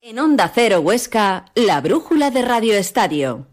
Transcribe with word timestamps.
En 0.00 0.20
Onda 0.20 0.48
Cero 0.54 0.78
Huesca, 0.78 1.46
la 1.56 1.80
brújula 1.80 2.30
de 2.30 2.42
Radio 2.42 2.76
Estadio. 2.76 3.48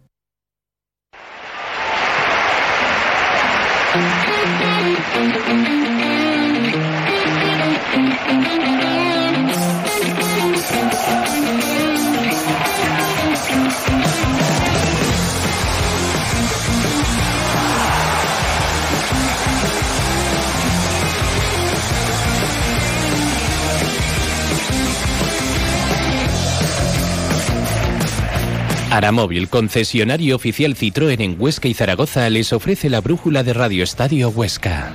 Aramóvil, 28.96 29.50
concesionario 29.50 30.38
oficial 30.38 30.74
Citroën 30.74 31.20
en 31.20 31.36
Huesca 31.38 31.68
y 31.68 31.74
Zaragoza, 31.74 32.30
les 32.30 32.54
ofrece 32.54 32.90
la 32.90 33.02
brújula 33.02 33.44
de 33.44 33.54
Radio 33.54 33.84
Estadio 33.84 34.30
Huesca. 34.30 34.94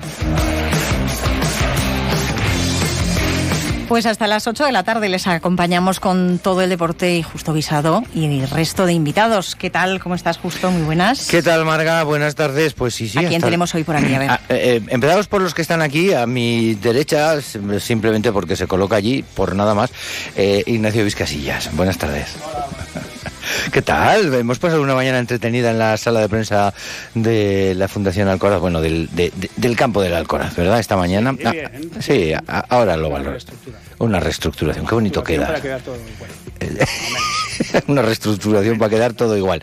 Pues 3.88 4.06
hasta 4.06 4.26
las 4.26 4.46
8 4.46 4.64
de 4.64 4.72
la 4.72 4.84
tarde 4.84 5.08
les 5.10 5.26
acompañamos 5.26 6.00
con 6.00 6.38
todo 6.38 6.62
el 6.62 6.70
deporte 6.70 7.16
y 7.16 7.22
Justo 7.22 7.52
Guisado 7.52 8.02
y 8.14 8.24
el 8.24 8.48
resto 8.48 8.86
de 8.86 8.94
invitados. 8.94 9.54
¿Qué 9.54 9.68
tal? 9.68 10.00
¿Cómo 10.00 10.14
estás, 10.14 10.38
Justo? 10.38 10.70
Muy 10.70 10.82
buenas. 10.82 11.26
¿Qué 11.26 11.42
tal, 11.42 11.66
Marga? 11.66 12.02
Buenas 12.04 12.34
tardes. 12.36 12.72
Pues 12.72 12.94
sí, 12.94 13.08
sí. 13.08 13.18
¿A 13.18 13.28
quién 13.28 13.42
tenemos 13.42 13.74
hoy 13.74 13.84
por 13.84 13.96
aquí? 13.96 14.14
A 14.14 14.18
ver. 14.18 14.30
Ah, 14.30 14.40
eh, 14.48 14.80
eh, 14.80 14.82
empezamos 14.88 15.26
por 15.26 15.42
los 15.42 15.52
que 15.52 15.60
están 15.60 15.82
aquí, 15.82 16.14
a 16.14 16.26
mi 16.26 16.74
derecha, 16.76 17.40
simplemente 17.42 18.32
porque 18.32 18.56
se 18.56 18.66
coloca 18.66 18.96
allí, 18.96 19.24
por 19.34 19.56
nada 19.56 19.74
más, 19.74 19.90
eh, 20.36 20.62
Ignacio 20.66 21.04
Vizcasillas. 21.04 21.74
Buenas 21.74 21.98
tardes. 21.98 22.36
¿Qué 23.72 23.82
tal? 23.82 24.34
Hemos 24.34 24.58
pasado 24.58 24.82
una 24.82 24.94
mañana 24.94 25.18
entretenida 25.18 25.70
en 25.70 25.78
la 25.78 25.96
sala 25.96 26.20
de 26.20 26.28
prensa 26.28 26.74
de 27.14 27.74
la 27.76 27.88
Fundación 27.88 28.28
Alcoraz, 28.28 28.60
bueno, 28.60 28.80
del, 28.80 29.08
del 29.12 29.76
campo 29.76 30.02
del 30.02 30.14
Alcoraz, 30.14 30.56
¿verdad? 30.56 30.80
Esta 30.80 30.96
mañana. 30.96 31.36
Sí, 32.00 32.00
sí 32.00 32.32
ahora 32.46 32.96
lo 32.96 33.10
valoro. 33.10 33.38
Una 33.98 34.18
reestructuración, 34.18 34.86
qué 34.86 34.94
bonito 34.94 35.22
queda. 35.22 35.58
Igual. 35.58 35.82
una 37.86 38.02
reestructuración 38.02 38.78
para 38.78 38.90
quedar 38.90 39.12
todo 39.12 39.36
igual. 39.36 39.62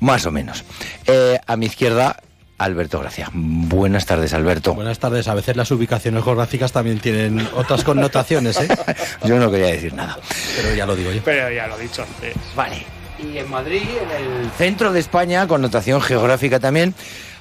Más 0.00 0.26
o 0.26 0.30
menos. 0.30 0.64
Eh, 1.06 1.38
a 1.46 1.56
mi 1.56 1.66
izquierda, 1.66 2.20
Alberto 2.58 3.00
Gracia. 3.00 3.30
Buenas 3.32 4.06
tardes, 4.06 4.32
Alberto. 4.32 4.74
Buenas 4.74 4.98
tardes. 4.98 5.28
A 5.28 5.34
veces 5.34 5.56
las 5.56 5.70
ubicaciones 5.70 6.24
geográficas 6.24 6.72
también 6.72 7.00
tienen 7.00 7.46
otras 7.54 7.84
connotaciones, 7.84 8.58
¿eh? 8.60 8.68
yo 9.24 9.38
no 9.38 9.50
quería 9.50 9.68
decir 9.68 9.92
nada. 9.94 10.18
Pero 10.56 10.74
ya 10.74 10.86
lo 10.86 10.96
digo 10.96 11.12
yo. 11.12 11.20
Pero 11.24 11.50
ya 11.50 11.66
lo 11.66 11.78
he 11.78 11.82
dicho 11.82 12.02
antes. 12.02 12.34
Vale. 12.54 12.84
Y 13.18 13.38
en 13.38 13.50
Madrid, 13.50 13.82
en 13.82 14.42
el 14.44 14.50
centro 14.52 14.92
de 14.92 15.00
España, 15.00 15.46
connotación 15.46 16.00
geográfica 16.00 16.60
también, 16.60 16.94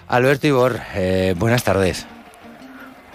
Alberto 0.08 0.48
Ibor. 0.48 0.80
Eh, 0.96 1.34
buenas 1.38 1.64
tardes. 1.64 2.08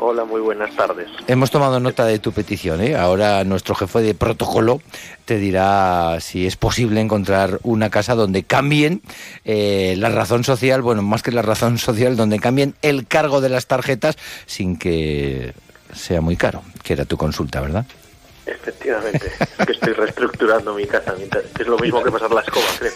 Hola, 0.03 0.25
muy 0.25 0.41
buenas 0.41 0.75
tardes. 0.75 1.09
Hemos 1.27 1.51
tomado 1.51 1.79
nota 1.79 2.07
de 2.07 2.19
tu 2.19 2.33
petición. 2.33 2.81
¿eh? 2.81 2.97
Ahora 2.97 3.45
nuestro 3.45 3.75
jefe 3.75 4.01
de 4.01 4.15
protocolo 4.15 4.81
te 5.27 5.37
dirá 5.37 6.17
si 6.21 6.47
es 6.47 6.57
posible 6.57 7.03
encontrar 7.03 7.61
una 7.65 7.91
casa 7.91 8.15
donde 8.15 8.43
cambien 8.43 9.03
eh, 9.45 9.95
la 9.99 10.09
razón 10.09 10.43
social, 10.43 10.81
bueno, 10.81 11.03
más 11.03 11.23
que 11.23 11.33
la 11.33 11.43
razón 11.43 11.77
social, 11.77 12.17
donde 12.17 12.39
cambien 12.39 12.75
el 12.81 13.07
cargo 13.07 13.43
de 13.43 13.51
las 13.51 13.67
tarjetas 13.67 14.17
sin 14.47 14.79
que 14.79 15.53
sea 15.93 16.23
muy 16.23 16.37
caro, 16.37 16.63
que 16.83 16.95
era 16.95 17.05
tu 17.05 17.19
consulta, 17.19 17.61
¿verdad? 17.61 17.85
Efectivamente, 18.51 19.33
que 19.65 19.73
estoy 19.73 19.93
reestructurando 19.93 20.75
mi 20.75 20.87
casa, 20.87 21.15
es 21.59 21.67
lo 21.67 21.79
mismo 21.79 22.03
que 22.03 22.11
pasar 22.11 22.31
la 22.33 22.41
escoba, 22.41 22.67
creo. 22.79 22.93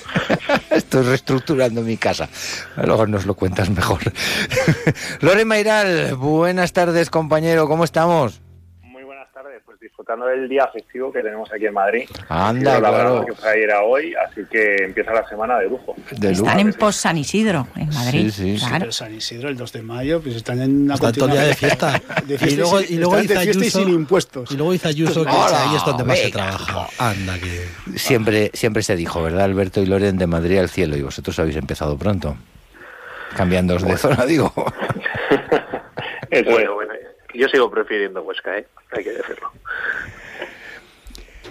Estoy 0.71 1.05
reestructurando 1.05 1.81
mi 1.83 1.97
casa. 1.97 2.29
Luego 2.77 3.07
nos 3.07 3.25
lo 3.25 3.35
cuentas 3.35 3.71
mejor. 3.71 4.01
Lore 5.21 5.45
Mairal, 5.45 6.17
buenas 6.17 6.73
tardes, 6.73 7.09
compañero, 7.09 7.69
¿cómo 7.69 7.85
estamos? 7.85 8.44
Disfrutando 9.85 10.25
del 10.27 10.49
día 10.49 10.67
festivo 10.73 11.13
que 11.13 11.21
tenemos 11.21 11.53
aquí 11.53 11.67
en 11.67 11.75
Madrid. 11.75 12.09
Anda, 12.29 12.79
claro. 12.79 13.25
que 13.27 13.35
fue 13.35 13.51
ayer 13.51 13.71
a 13.71 13.83
hoy, 13.83 14.15
así 14.15 14.41
que 14.51 14.77
empieza 14.83 15.13
la 15.13 15.29
semana 15.29 15.59
de 15.59 15.69
lujo. 15.69 15.95
están 16.21 16.59
en 16.59 16.73
pos 16.73 16.97
San 16.97 17.19
Isidro, 17.19 17.69
en 17.77 17.91
Madrid. 17.91 18.31
Sí, 18.31 18.57
sí, 18.57 18.67
claro. 18.67 18.91
San 18.91 19.15
Isidro, 19.15 19.51
el 19.51 19.57
2 19.57 19.73
de 19.73 19.83
mayo, 19.83 20.23
pues 20.23 20.37
están 20.37 20.63
en 20.63 20.85
una 20.85 20.95
están 20.95 21.13
día 21.13 21.43
de 21.43 21.55
fiesta. 21.55 22.01
de 22.25 22.39
fiesta. 22.39 22.47
Y 22.49 22.57
luego, 22.57 22.81
y 22.81 22.97
luego 22.97 23.17
dice 23.19 23.39
Ayuso, 23.39 23.61
y 23.61 23.71
sin 23.71 23.89
impuestos. 23.91 24.51
Y 24.51 24.57
luego 24.57 24.73
dice 24.73 24.89
Ayuso 24.89 25.23
que 25.23 25.31
ahí 25.31 25.77
es 25.77 25.85
donde 25.85 26.05
más 26.05 26.19
se 26.19 26.31
trabaja. 26.31 26.87
Anda, 26.99 27.35
que... 27.39 27.99
Siempre, 27.99 28.51
siempre 28.55 28.83
se 28.83 28.97
dijo, 28.97 29.23
¿verdad, 29.23 29.45
Alberto 29.45 29.83
y 29.83 29.87
Loren, 29.87 30.17
de 30.17 30.27
Madrid 30.27 30.59
al 30.59 30.71
cielo? 30.71 30.97
Y 30.97 31.03
vosotros 31.03 31.39
habéis 31.39 31.57
empezado 31.57 31.99
pronto. 31.99 32.37
Cambiando 33.37 33.77
de 33.77 33.99
zona, 33.99 34.25
digo. 34.25 34.51
bueno, 36.31 36.75
bueno, 36.75 36.95
yo 37.35 37.49
sigo 37.49 37.71
prefiriendo 37.71 38.23
Huesca, 38.23 38.59
¿eh? 38.59 38.67
hay 38.91 39.05
que 39.05 39.13
decirlo. 39.13 39.51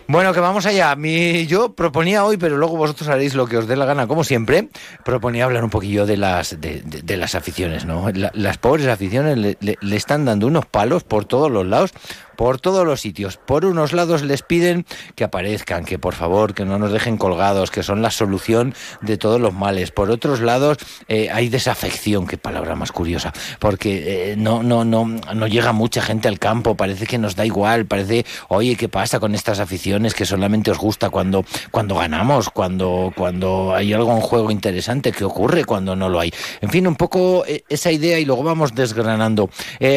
Bueno, 0.07 0.33
que 0.33 0.41
vamos 0.41 0.65
allá. 0.65 0.95
Mi, 0.95 1.47
yo 1.47 1.73
proponía 1.73 2.25
hoy, 2.25 2.35
pero 2.35 2.57
luego 2.57 2.75
vosotros 2.75 3.07
haréis 3.07 3.35
lo 3.35 3.47
que 3.47 3.57
os 3.57 3.67
dé 3.67 3.77
la 3.77 3.85
gana, 3.85 4.05
como 4.05 4.25
siempre. 4.25 4.67
Proponía 5.05 5.45
hablar 5.45 5.63
un 5.63 5.69
poquillo 5.69 6.05
de 6.05 6.17
las 6.17 6.59
de, 6.59 7.17
las 7.17 7.35
aficiones, 7.35 7.85
¿no? 7.85 8.07
las 8.11 8.57
pobres 8.57 8.87
aficiones 8.87 9.37
le, 9.37 9.77
están 9.95 10.25
dando 10.25 10.47
unos 10.47 10.65
palos 10.65 11.03
por 11.03 11.25
todos 11.25 11.49
los 11.49 11.65
lados 11.65 11.93
por 12.35 12.59
todos 12.59 12.85
los 12.85 12.99
sitios. 12.99 13.37
Por 13.37 13.63
unos 13.63 13.93
lados 13.93 14.23
les 14.23 14.41
piden 14.41 14.87
que 15.15 15.23
aparezcan, 15.23 15.85
que 15.85 15.99
por 15.99 16.15
favor, 16.15 16.55
que 16.55 16.65
no 16.65 16.79
nos 16.79 16.91
dejen 16.91 17.17
colgados, 17.17 17.69
que 17.69 17.83
son 17.83 18.01
la 18.01 18.09
solución 18.09 18.73
de 19.01 19.17
todos 19.17 19.39
los 19.39 19.53
males. 19.53 19.91
Por 19.91 20.09
otros 20.09 20.39
lados 20.39 20.79
eh, 21.07 21.29
hay 21.31 21.49
desafección, 21.49 22.25
qué 22.25 22.39
palabra 22.39 22.75
más 22.75 22.91
curiosa, 22.91 23.31
porque 23.59 24.31
eh, 24.31 24.35
no, 24.35 24.63
no, 24.63 24.83
no, 24.83 25.05
no 25.05 25.47
llega 25.47 25.73
mucha 25.73 26.01
gente 26.01 26.27
al 26.27 26.39
campo, 26.39 26.75
parece 26.75 27.05
que 27.05 27.19
nos 27.19 27.35
da 27.35 27.45
igual, 27.45 27.85
parece, 27.85 28.25
oye, 28.47 28.75
¿qué 28.75 28.89
pasa 28.89 29.19
con 29.19 29.35
estas 29.35 29.59
aficiones 29.59 29.92
que 30.13 30.25
solamente 30.25 30.71
os 30.71 30.77
gusta 30.77 31.09
cuando, 31.09 31.45
cuando 31.71 31.95
ganamos, 31.95 32.49
cuando, 32.49 33.13
cuando 33.15 33.73
hay 33.73 33.93
algo 33.93 34.11
en 34.13 34.21
juego 34.21 34.51
interesante? 34.51 35.11
¿Qué 35.11 35.23
ocurre 35.23 35.65
cuando 35.65 35.95
no 35.95 36.09
lo 36.09 36.19
hay? 36.19 36.33
En 36.61 36.69
fin, 36.69 36.87
un 36.87 36.95
poco 36.95 37.45
eh, 37.45 37.63
esa 37.69 37.91
idea 37.91 38.19
y 38.19 38.25
luego 38.25 38.43
vamos 38.43 38.73
desgranando. 38.73 39.49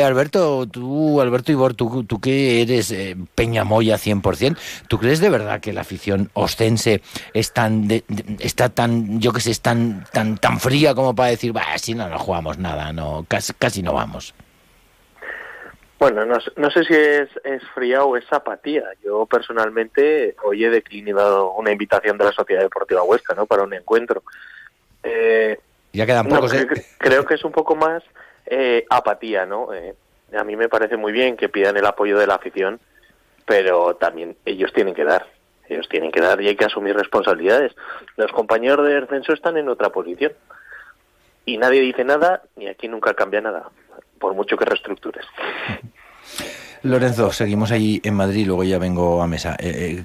Alberto, 0.05 0.67
tú, 0.67 1.21
Alberto 1.21 1.53
Ibor, 1.53 1.75
tú, 1.75 2.05
tú 2.05 2.21
que 2.21 2.63
eres 2.63 2.91
eh, 2.91 3.17
Peñamoya 3.35 3.97
100%, 3.97 4.57
¿tú 4.89 4.99
crees 4.99 5.21
de 5.21 5.31
verdad 5.31 5.61
que 5.61 5.73
la 5.73 5.83
afición 5.83 6.31
ostense 6.35 7.03
es 7.35 7.53
tan 7.53 7.89
está 8.41 8.69
tan, 8.69 9.21
yo 9.21 9.33
que 9.33 9.41
sé, 9.41 9.51
es 9.51 9.61
tan, 9.61 10.05
tan, 10.13 10.39
tan 10.39 10.61
fría 10.61 10.95
como 10.95 11.15
para 11.15 11.31
decir, 11.31 11.53
bah, 11.53 11.79
si 11.79 11.95
no, 11.95 12.09
no 12.09 12.19
jugamos 12.19 12.59
nada, 12.59 12.93
no 12.93 13.25
casi, 13.29 13.53
casi 13.55 13.83
no 13.83 13.93
vamos? 13.93 14.35
Bueno, 15.99 16.27
no, 16.27 16.37
no, 16.57 16.71
sé 16.71 16.85
si 16.85 16.95
es, 16.95 17.29
es 17.43 17.63
fría 17.75 18.05
o 18.05 18.17
es 18.17 18.31
apatía. 18.31 18.85
Yo 19.03 19.25
personalmente 19.25 20.37
hoy 20.45 20.65
he 20.65 20.71
declinado 20.71 21.53
una 21.53 21.73
invitación 21.73 22.19
de 22.19 22.27
la 22.27 22.33
Sociedad 22.33 22.63
Deportiva 22.63 23.03
Huesca, 23.03 23.35
¿no? 23.35 23.47
Para 23.47 23.63
un 23.63 23.73
encuentro. 23.73 24.23
Eh, 25.03 25.59
ya 25.93 26.05
quedan 26.05 26.29
pocos. 26.29 26.53
¿eh? 26.53 26.67
creo, 26.99 27.25
que 27.25 27.35
es 27.35 27.45
un 27.45 27.53
poco 27.53 27.75
más 27.75 28.03
eh, 28.45 28.85
apatía, 28.91 29.47
¿no? 29.47 29.73
Eh, 29.73 29.95
a 30.37 30.45
mí 30.45 30.55
me 30.55 30.69
parece 30.69 30.99
muy 30.99 31.13
bien 31.13 31.37
que 31.37 31.49
pidan 31.49 31.77
el 31.79 31.87
apoyo 31.87 32.19
de 32.19 32.27
la 32.27 32.35
afición, 32.35 32.79
pero 33.47 33.97
también 33.97 34.37
ellos 34.45 34.73
tienen 34.75 34.95
que 34.95 35.05
dar. 35.05 35.27
Ellos 35.69 35.89
tienen 35.89 36.13
que 36.13 36.21
dar 36.21 36.41
y 36.43 36.49
hay 36.49 36.57
que 36.57 36.67
asumir 36.67 36.95
responsabilidades. 36.95 37.75
Los 38.17 38.31
compañeros 38.33 38.87
de 38.87 39.01
descenso 39.01 39.33
están 39.33 39.57
en 39.57 39.69
otra 39.69 39.89
posición. 39.89 40.33
Y 41.47 41.57
nadie 41.59 41.81
dice 41.81 42.05
nada 42.05 42.43
y 42.57 42.67
aquí 42.67 42.89
nunca 42.89 43.15
cambia 43.15 43.41
nada, 43.41 43.71
por 44.19 44.35
mucho 44.35 44.57
que 44.57 44.65
reestructures. 44.65 45.27
Lorenzo, 46.83 47.33
seguimos 47.33 47.73
ahí 47.73 48.01
en 48.05 48.15
Madrid, 48.15 48.47
luego 48.47 48.63
ya 48.65 48.79
vengo 48.79 49.23
a 49.23 49.27
mesa. 49.27 49.57
Eh, 49.59 50.05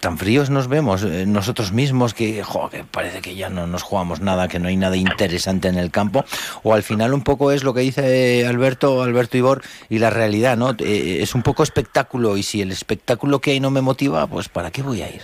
¿Tan 0.00 0.16
fríos 0.16 0.48
nos 0.48 0.68
vemos 0.68 1.02
eh, 1.02 1.26
nosotros 1.26 1.72
mismos 1.72 2.14
que, 2.14 2.42
parece 2.90 3.20
que 3.20 3.34
ya 3.34 3.50
no 3.50 3.66
nos 3.66 3.82
jugamos 3.82 4.20
nada, 4.20 4.48
que 4.48 4.58
no 4.58 4.68
hay 4.68 4.76
nada 4.76 4.96
interesante 4.96 5.68
en 5.68 5.76
el 5.76 5.90
campo? 5.90 6.24
O 6.62 6.74
al 6.74 6.82
final 6.82 7.12
un 7.14 7.22
poco 7.22 7.52
es 7.52 7.62
lo 7.62 7.74
que 7.74 7.80
dice 7.80 8.46
Alberto, 8.46 9.02
Alberto 9.02 9.36
Ibor, 9.36 9.62
y 9.88 9.98
la 9.98 10.10
realidad, 10.10 10.56
¿no? 10.56 10.70
Eh, 10.78 11.18
es 11.20 11.34
un 11.34 11.42
poco 11.42 11.62
espectáculo 11.62 12.36
y 12.36 12.42
si 12.42 12.62
el 12.62 12.72
espectáculo 12.72 13.40
que 13.40 13.52
hay 13.52 13.60
no 13.60 13.70
me 13.70 13.80
motiva, 13.80 14.26
pues 14.26 14.48
¿para 14.48 14.70
qué 14.70 14.82
voy 14.82 15.02
a 15.02 15.10
ir? 15.10 15.22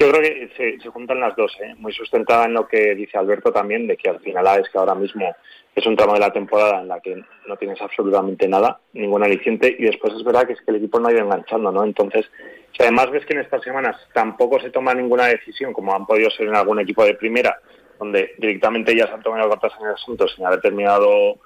Yo 0.00 0.10
creo 0.10 0.22
que 0.22 0.50
se, 0.56 0.80
se 0.80 0.88
juntan 0.88 1.20
las 1.20 1.36
dos, 1.36 1.54
¿eh? 1.60 1.74
muy 1.76 1.92
sustentada 1.92 2.46
en 2.46 2.54
lo 2.54 2.66
que 2.66 2.94
dice 2.94 3.18
Alberto 3.18 3.52
también, 3.52 3.86
de 3.86 3.98
que 3.98 4.08
al 4.08 4.18
final 4.20 4.46
es 4.58 4.70
que 4.70 4.78
ahora 4.78 4.94
mismo 4.94 5.36
es 5.74 5.86
un 5.86 5.94
tramo 5.94 6.14
de 6.14 6.20
la 6.20 6.32
temporada 6.32 6.80
en 6.80 6.88
la 6.88 7.00
que 7.00 7.22
no 7.46 7.56
tienes 7.58 7.78
absolutamente 7.82 8.48
nada, 8.48 8.80
ningún 8.94 9.22
aliciente, 9.22 9.76
y 9.78 9.84
después 9.84 10.14
es 10.14 10.24
verdad 10.24 10.46
que 10.46 10.54
es 10.54 10.60
que 10.62 10.70
el 10.70 10.78
equipo 10.78 10.98
no 10.98 11.08
ha 11.08 11.12
ido 11.12 11.20
enganchando, 11.20 11.70
¿no? 11.70 11.84
Entonces, 11.84 12.24
si 12.72 12.82
además 12.82 13.10
ves 13.10 13.26
que 13.26 13.34
en 13.34 13.40
estas 13.40 13.62
semanas 13.62 13.94
tampoco 14.14 14.58
se 14.58 14.70
toma 14.70 14.94
ninguna 14.94 15.26
decisión, 15.26 15.74
como 15.74 15.94
han 15.94 16.06
podido 16.06 16.30
ser 16.30 16.48
en 16.48 16.56
algún 16.56 16.80
equipo 16.80 17.04
de 17.04 17.12
primera, 17.12 17.58
donde 17.98 18.34
directamente 18.38 18.96
ya 18.96 19.06
se 19.06 19.12
han 19.12 19.22
tomado 19.22 19.50
cartas 19.50 19.74
en 19.78 19.86
el 19.86 19.92
asunto 19.92 20.26
sin 20.28 20.46
haber 20.46 20.62
terminado 20.62 21.36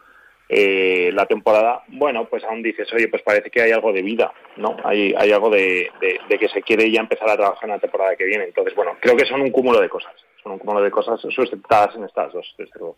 eh, 0.49 1.11
la 1.15 1.27
temporada, 1.27 1.83
bueno, 1.89 2.27
pues 2.29 2.45
aún 2.45 2.63
dices, 2.63 2.93
oye, 2.93 3.09
pues 3.09 3.23
parece 3.23 3.51
que 3.51 3.63
hay 3.63 3.73
algo 3.73 3.93
de 3.93 4.03
vida, 4.03 4.33
¿no? 4.57 4.77
Hay, 4.85 5.15
hay 5.17 5.33
algo 5.33 5.51
de, 5.51 5.91
de, 6.29 6.39
que 6.39 6.49
se 6.49 6.63
quiere 6.63 6.91
ya 6.91 7.01
empezar 7.01 7.31
a 7.31 7.37
trabajar 7.37 7.65
en 7.65 7.77
la 7.77 7.81
temporada 7.81 8.17
que 8.17 8.25
viene. 8.25 8.45
Entonces, 8.45 8.75
bueno, 8.75 8.97
creo 9.01 9.17
que 9.17 9.25
son 9.25 9.41
un 9.41 9.51
cúmulo 9.51 9.81
de 9.81 9.89
cosas, 9.89 10.13
son 10.43 10.53
un 10.53 10.59
cúmulo 10.59 10.83
de 10.83 10.91
cosas 10.91 11.21
sustentadas 11.21 11.97
en 11.97 12.05
estas 12.05 12.33
dos, 12.33 12.55
desde 12.59 12.79
luego. 12.79 12.97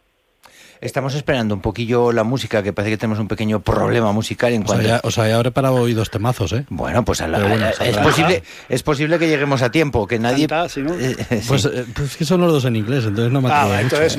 Estamos 0.80 1.14
esperando 1.14 1.54
un 1.54 1.60
poquillo 1.60 2.12
la 2.12 2.24
música, 2.24 2.62
que 2.62 2.72
parece 2.72 2.92
que 2.92 2.98
tenemos 2.98 3.18
un 3.18 3.28
pequeño 3.28 3.60
problema 3.60 4.12
musical 4.12 4.52
en 4.52 4.62
cuanto... 4.62 4.88
O 5.02 5.10
sea, 5.10 5.28
ya, 5.28 5.40
preparado 5.40 5.76
hoy 5.76 5.94
dos 5.94 6.10
temazos, 6.10 6.52
¿eh? 6.52 6.64
Bueno, 6.68 7.04
pues 7.04 7.20
es, 7.20 7.96
posible, 7.96 8.42
es 8.68 8.82
posible 8.82 9.18
que 9.18 9.28
lleguemos 9.28 9.62
a 9.62 9.70
tiempo, 9.70 10.06
que 10.06 10.18
nadie... 10.18 10.46
Eh, 10.46 11.16
eh, 11.30 11.42
pues, 11.46 11.64
eh, 11.64 11.84
pues, 11.94 12.16
que 12.16 12.24
son 12.24 12.40
los 12.40 12.52
dos 12.52 12.64
en 12.64 12.76
inglés, 12.76 13.04
entonces 13.04 13.32
no 13.32 13.40
me 13.40 13.48
ah, 13.50 13.80
entonces, 13.80 14.18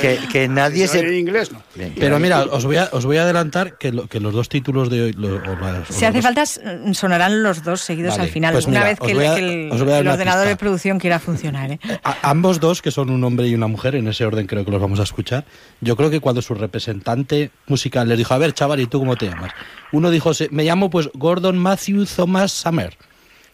que, 0.00 0.18
que, 0.30 0.48
nadie 0.48 0.88
se... 0.88 1.00
En 1.00 1.14
inglés, 1.14 1.52
no. 1.52 1.62
Pero 1.98 2.18
mira, 2.18 2.44
os 2.44 2.64
voy 2.64 2.76
a, 2.76 2.88
os 2.92 3.04
voy 3.06 3.16
a 3.16 3.22
adelantar 3.22 3.78
que, 3.78 3.92
que 4.08 4.20
los 4.20 4.32
dos 4.32 4.48
títulos 4.48 4.90
de 4.90 5.02
hoy... 5.02 5.16
si 5.88 6.04
hace 6.04 6.22
falta, 6.22 6.44
sonarán 6.92 7.42
los 7.42 7.62
dos 7.64 7.80
seguidos 7.80 8.18
al 8.18 8.28
final, 8.28 8.52
pues 8.52 8.66
una 8.66 8.84
vez 8.84 8.98
que, 8.98 9.12
el, 9.12 9.70
ordenador 9.72 10.46
de 10.46 10.56
producción 10.56 10.98
quiera 10.98 11.18
funcionar. 11.18 11.72
¿eh? 11.72 11.80
ambos 12.22 12.60
dos, 12.60 12.82
que 12.82 12.90
son 12.90 13.10
un 13.10 13.22
hombre 13.24 13.48
y 13.48 13.54
una 13.54 13.66
mujer, 13.66 13.94
en 13.94 14.08
ese 14.08 14.24
orden 14.24 14.46
creo 14.46 14.64
que 14.64 14.70
los 14.70 14.80
vamos 14.80 15.00
a 15.00 15.04
escuchar, 15.04 15.44
yo 15.80 15.93
creo 15.96 16.10
que 16.10 16.20
cuando 16.20 16.42
su 16.42 16.54
representante 16.54 17.50
musical 17.66 18.08
les 18.08 18.18
dijo, 18.18 18.34
a 18.34 18.38
ver, 18.38 18.52
chaval, 18.52 18.80
¿y 18.80 18.86
tú 18.86 18.98
cómo 18.98 19.16
te 19.16 19.26
llamas? 19.26 19.52
Uno 19.92 20.10
dijo, 20.10 20.32
me 20.50 20.64
llamo 20.64 20.90
pues 20.90 21.10
Gordon 21.14 21.58
Matthew 21.58 22.06
Thomas 22.06 22.52
Summer. 22.52 22.96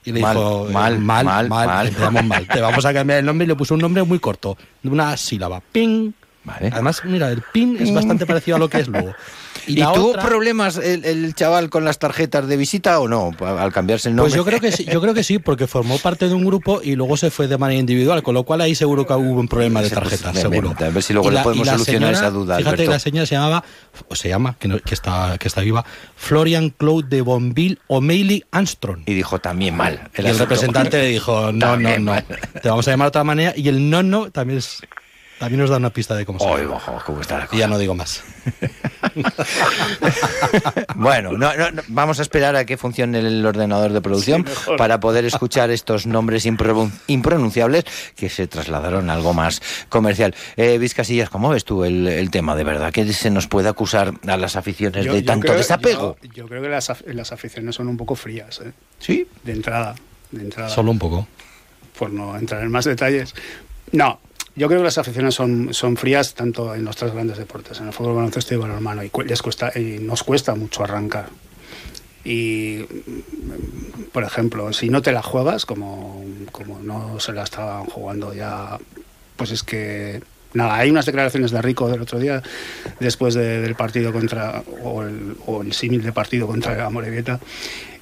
Y 0.05 0.13
le 0.13 0.21
dijo, 0.21 0.69
eh, 0.69 0.73
mal, 0.73 0.99
mal, 0.99 1.25
mal, 1.25 1.49
mal, 1.49 1.91
Te, 1.91 2.11
mal. 2.11 2.47
te 2.47 2.61
vamos 2.61 2.85
a 2.87 2.95
cambiar 2.95 3.19
el 3.19 3.27
nombre 3.27 3.45
y 3.45 3.49
le 3.49 3.55
puso 3.55 3.75
un 3.75 3.81
nombre 3.81 4.03
muy 4.03 4.19
corto, 4.19 4.57
de 4.83 4.89
una 4.89 5.17
sílaba. 5.17 5.61
Ping. 5.73 6.13
Además, 6.47 7.03
mira, 7.05 7.31
el 7.31 7.43
pin 7.43 7.77
es 7.79 7.93
bastante 7.93 8.27
parecido 8.27 8.57
a 8.57 8.59
lo 8.59 8.69
que 8.69 8.79
es 8.79 8.89
luego. 8.89 9.15
¿Y, 9.67 9.83
tuvo 9.83 10.13
problemas 10.15 10.79
el, 10.79 11.35
chaval 11.35 11.71
con 11.71 11.85
las 11.85 11.99
tarjetas 11.99 12.49
de 12.49 12.57
visita 12.57 12.99
o 12.99 13.09
no? 13.09 13.31
Al 13.41 13.73
cambiarse 13.73 14.09
el 14.09 14.17
nombre. 14.17 14.31
Pues 14.31 14.37
yo 14.37 14.45
creo 14.45 14.59
que 14.59 14.73
sí, 14.73 14.85
yo 14.91 15.01
creo 15.01 15.13
que 15.13 15.23
sí, 15.23 15.39
porque 15.39 15.67
formó 15.67 15.99
parte 15.99 16.29
de 16.29 16.35
un 16.35 16.45
grupo 16.45 16.81
y 16.83 16.97
luego 16.97 17.17
se 17.17 17.31
fue 17.31 17.47
de 17.47 17.59
manera 17.59 17.79
individual, 17.79 18.23
con 18.23 18.35
lo 18.35 18.45
cual 18.45 18.63
ahí 18.63 18.75
seguro 18.75 19.07
que 19.07 19.13
hubo 19.13 19.39
un 19.39 19.49
problema 19.49 19.83
de 19.83 19.91
tarjetas, 19.91 20.37
seguro. 20.37 20.75
a 20.79 20.89
ver 20.89 21.03
si 21.03 21.13
luego 21.13 21.31
le 21.31 21.43
podemos 21.43 21.69
solucionar 21.69 22.15
esa 22.15 22.31
duda. 22.31 22.57
Fíjate, 22.57 22.87
la 22.87 22.99
señora 22.99 23.27
se 23.27 23.35
llamaba, 23.35 23.65
o 24.09 24.17
se 24.17 24.29
llama, 24.29 24.57
que, 24.59 24.81
está, 24.91 25.37
que 25.39 25.47
está 25.47 25.61
viva, 25.61 25.85
Florian 26.17 26.71
Claude 26.71 27.09
de 27.09 27.21
Bonville 27.21 27.79
O'Malley 27.89 28.45
Armstrong. 28.51 29.03
Y 29.07 29.15
dijo 29.15 29.41
también 29.41 29.77
mal. 29.77 30.09
El, 30.15 30.27
y 30.27 30.29
el 30.31 30.39
representante 30.39 30.99
le 30.99 31.09
dijo, 31.09 31.53
no, 31.53 31.77
no, 31.77 31.99
no, 31.99 32.15
te 32.63 32.69
vamos 32.69 32.89
a 32.89 32.91
llamar 32.91 33.07
de 33.07 33.09
otra 33.09 33.25
manera. 33.25 33.53
Y 33.57 33.69
el 33.69 33.91
no, 33.91 34.03
no 34.03 34.31
también 34.31 34.59
es 34.59 34.81
también 35.41 35.61
nos 35.61 35.71
da 35.71 35.79
una 35.79 35.89
pista 35.89 36.15
de 36.15 36.27
cómo 36.27 36.39
se 36.39 36.45
Oy, 36.45 36.69
cómo 37.07 37.23
está 37.23 37.39
la 37.39 37.49
Y 37.51 37.57
ya 37.57 37.67
no 37.67 37.79
digo 37.79 37.95
más. 37.95 38.23
bueno, 40.97 41.31
vamos 41.89 42.19
a 42.19 42.23
esperar 42.23 42.57
a 42.57 42.67
que 42.67 42.77
funcione 42.77 43.21
el 43.21 43.47
ordenador 43.47 43.91
de 43.91 44.03
producción 44.03 44.45
para 44.77 45.01
poder 45.01 45.25
escuchar 45.25 45.71
estos 45.71 46.07
nombres 46.07 46.45
impronunciables 46.45 47.87
que 48.17 48.29
se 48.29 48.49
trasladaron 48.49 49.09
a 49.09 49.15
algo 49.15 49.33
más 49.33 49.63
comercial. 49.89 50.35
Eh, 50.59 50.77
Vizcasillas, 50.77 51.31
¿cómo 51.31 51.49
ves 51.49 51.65
tú 51.65 51.85
el, 51.85 52.31
tema 52.31 52.55
de 52.55 52.65
verdad? 52.65 52.93
¿Qué 52.93 53.11
se 53.11 53.31
nos 53.31 53.47
puede 53.47 53.71
acusar 53.71 54.13
a 54.27 54.37
las 54.37 54.57
aficiones 54.57 55.07
de 55.07 55.23
tanto 55.23 55.55
desapego? 55.55 56.19
Yo, 56.35 56.47
creo 56.49 56.61
que 56.61 56.69
las, 56.69 56.93
las, 57.07 57.33
aficiones 57.33 57.77
son 57.77 57.89
un 57.89 57.97
poco 57.97 58.15
frías. 58.15 58.61
¿eh? 58.61 58.73
¿Sí? 58.99 59.27
De 59.43 59.53
entrada, 59.53 59.95
de 60.33 60.43
entrada. 60.43 60.69
Solo 60.69 60.91
un 60.91 60.99
poco. 60.99 61.27
Por 61.99 62.11
no 62.11 62.37
entrar 62.37 62.63
en 62.63 62.71
más 62.71 62.85
detalles. 62.85 63.35
No, 63.93 64.21
yo 64.57 64.67
creo 64.69 64.81
que 64.81 64.85
las 64.85 64.99
aficiones 64.99 65.35
son, 65.35 65.73
son 65.73 65.97
frías 65.97 66.35
tanto 66.35 66.75
en 66.75 66.85
los 66.85 66.97
tres 66.97 67.13
grandes 67.13 67.39
deportes, 67.39 67.81
en 67.81 67.87
el 67.87 67.93
fútbol, 67.93 68.17
baloncesto 68.17 68.55
y 68.55 68.59
balonmano, 68.59 69.03
y, 69.05 69.11
les 69.27 69.43
cuesta, 69.43 69.73
y 69.79 69.99
nos 70.01 70.23
cuesta 70.23 70.55
mucho 70.55 70.85
arrancar. 70.85 71.29
Y, 72.25 72.85
por 74.13 74.25
ejemplo, 74.25 74.73
si 74.73 74.91
no 74.91 75.01
te 75.01 75.13
la 75.13 75.23
juegas, 75.23 75.65
como, 75.65 76.23
como 76.53 76.79
no 76.81 77.19
se 77.21 77.33
la 77.33 77.45
estaban 77.45 77.87
jugando 77.87 78.35
ya, 78.35 78.79
pues 79.37 79.53
es 79.53 79.63
que 79.63 80.21
nada, 80.53 80.77
hay 80.77 80.91
unas 80.91 81.07
declaraciones 81.07 81.51
de 81.51 81.63
Rico 81.63 81.89
del 81.89 82.03
otro 82.03 82.19
día, 82.19 82.43
después 82.99 83.35
del 83.35 83.75
partido 83.75 84.13
contra, 84.13 84.63
o 84.83 85.03
el, 85.03 85.37
o 85.47 85.63
el 85.63 85.73
símil 85.73 86.03
de 86.03 86.13
partido 86.13 86.47
contra 86.47 86.77
la 86.77 86.91
Morevieta, 86.91 87.41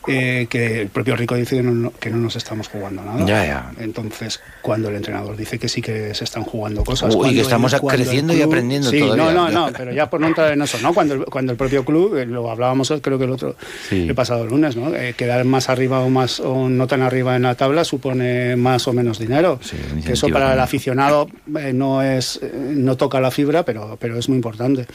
eh, 0.09 0.47
que 0.49 0.83
el 0.83 0.89
propio 0.89 1.17
Rico 1.17 1.35
dice 1.35 1.57
que 1.57 1.63
no, 1.63 1.93
que 1.93 2.11
no, 2.11 2.17
nos 2.17 2.37
estamos 2.37 2.69
jugando 2.69 3.03
nada. 3.03 3.25
Ya, 3.25 3.47
ya. 3.47 3.73
Entonces, 3.79 4.41
cuando 4.63 4.89
el 4.89 4.97
entrenador 4.97 5.37
dice 5.37 5.59
que 5.59 5.69
sí 5.69 5.83
que 5.83 6.15
se 6.15 6.25
están 6.25 6.45
jugando 6.45 6.85
cosas. 6.85 7.15
y 7.15 7.35
que 7.35 7.41
estamos 7.41 7.75
creciendo 7.75 8.35
y 8.35 8.43
aprendiendo 8.43 8.91
sí, 8.91 9.01
No, 9.01 9.33
no, 9.33 9.49
no, 9.51 9.71
pero 9.77 9.93
ya 9.93 10.09
por 10.09 10.21
no 10.21 10.29
entrar 10.29 10.53
en 10.53 10.63
eso, 10.63 10.79
¿no? 10.81 10.95
Cuando 10.95 11.15
el, 11.15 11.25
cuando 11.27 11.53
el 11.53 11.59
propio 11.59 11.85
club, 11.85 12.17
eh, 12.17 12.27
lo 12.27 12.51
hablábamos 12.51 12.93
creo 13.03 13.19
que 13.19 13.25
el 13.25 13.31
otro, 13.31 13.57
el 13.91 14.15
pasado 14.15 14.47
lunes, 14.47 14.77
¿no? 14.77 14.95
Eh, 14.95 15.15
quedar 15.17 15.45
más 15.45 15.69
arriba 15.69 16.01
o 16.01 16.11
más 16.11 16.41
o 16.41 16.69
no 16.69 16.87
tan 16.87 17.03
arriba 17.03 17.37
en 17.37 17.43
la 17.43 17.55
tabla 17.55 17.85
supone 17.85 18.57
más 18.57 18.89
o 18.89 18.93
menos 18.93 19.19
dinero. 19.19 19.61
que 20.05 20.13
eso 20.13 20.29
para 20.29 20.55
el 20.55 20.61
aficionado 20.61 21.29
no 21.47 22.03
es 22.03 22.41
no 22.53 22.97
toca 22.97 23.21
la 23.21 23.31
fibra, 23.31 23.65
pero, 23.65 23.97
pero 24.01 24.19
es 24.19 24.29
muy 24.29 24.37
importante. 24.37 24.87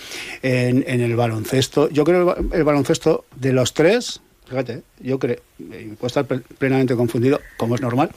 En, 0.42 0.84
en 0.88 1.02
el 1.02 1.16
baloncesto, 1.16 1.90
yo 1.90 2.04
creo 2.04 2.36
el, 2.38 2.48
el 2.54 2.64
baloncesto 2.64 3.26
de 3.36 3.54
los 3.54 3.74
tres 3.74 4.22
Fíjate, 4.46 4.84
yo 5.00 5.20
creo, 5.20 5.38
puedo 5.98 6.08
estar 6.08 6.26
plenamente 6.26 6.96
confundido, 6.96 7.40
como 7.56 7.76
es 7.76 7.82
normal 7.82 8.12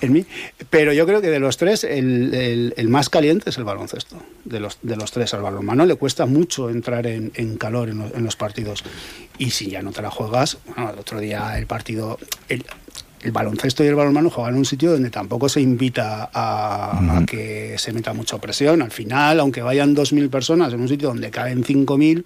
en 0.00 0.12
mí, 0.12 0.24
pero 0.70 0.92
yo 0.92 1.04
creo 1.04 1.20
que 1.20 1.30
de 1.30 1.40
los 1.40 1.56
tres, 1.56 1.82
el, 1.82 2.72
más 2.88 3.08
caliente 3.08 3.50
es 3.50 3.58
el 3.58 3.64
baloncesto. 3.64 4.16
De 4.44 4.60
los, 4.60 4.78
de 4.82 4.96
los 4.96 5.10
tres, 5.10 5.34
al 5.34 5.42
balonmano 5.42 5.84
le 5.84 5.96
cuesta 5.96 6.26
mucho 6.26 6.70
entrar 6.70 7.06
en, 7.06 7.30
calor 7.56 7.88
en 7.88 8.24
los, 8.24 8.36
partidos. 8.36 8.84
Y 9.36 9.50
si 9.50 9.70
ya 9.70 9.82
no 9.82 9.90
te 9.90 10.00
la 10.00 10.10
juegas, 10.10 10.58
bueno, 10.66 10.90
el 10.90 10.98
otro 10.98 11.18
día 11.18 11.58
el 11.58 11.66
partido. 11.66 12.18
El, 12.48 12.64
baloncesto 13.32 13.82
y 13.82 13.86
el 13.86 13.94
balonmano 13.94 14.28
juegan 14.28 14.52
en 14.52 14.58
un 14.58 14.64
sitio 14.66 14.90
donde 14.92 15.08
tampoco 15.08 15.48
se 15.48 15.58
invita 15.58 16.28
a, 16.30 17.20
a, 17.20 17.24
que 17.24 17.76
se 17.78 17.90
meta 17.94 18.12
mucha 18.12 18.36
presión. 18.36 18.82
Al 18.82 18.90
final, 18.90 19.40
aunque 19.40 19.62
vayan 19.62 19.96
2.000 19.96 20.28
personas 20.28 20.74
en 20.74 20.82
un 20.82 20.88
sitio 20.88 21.08
donde 21.08 21.30
caben 21.30 21.64
5.000, 21.64 22.22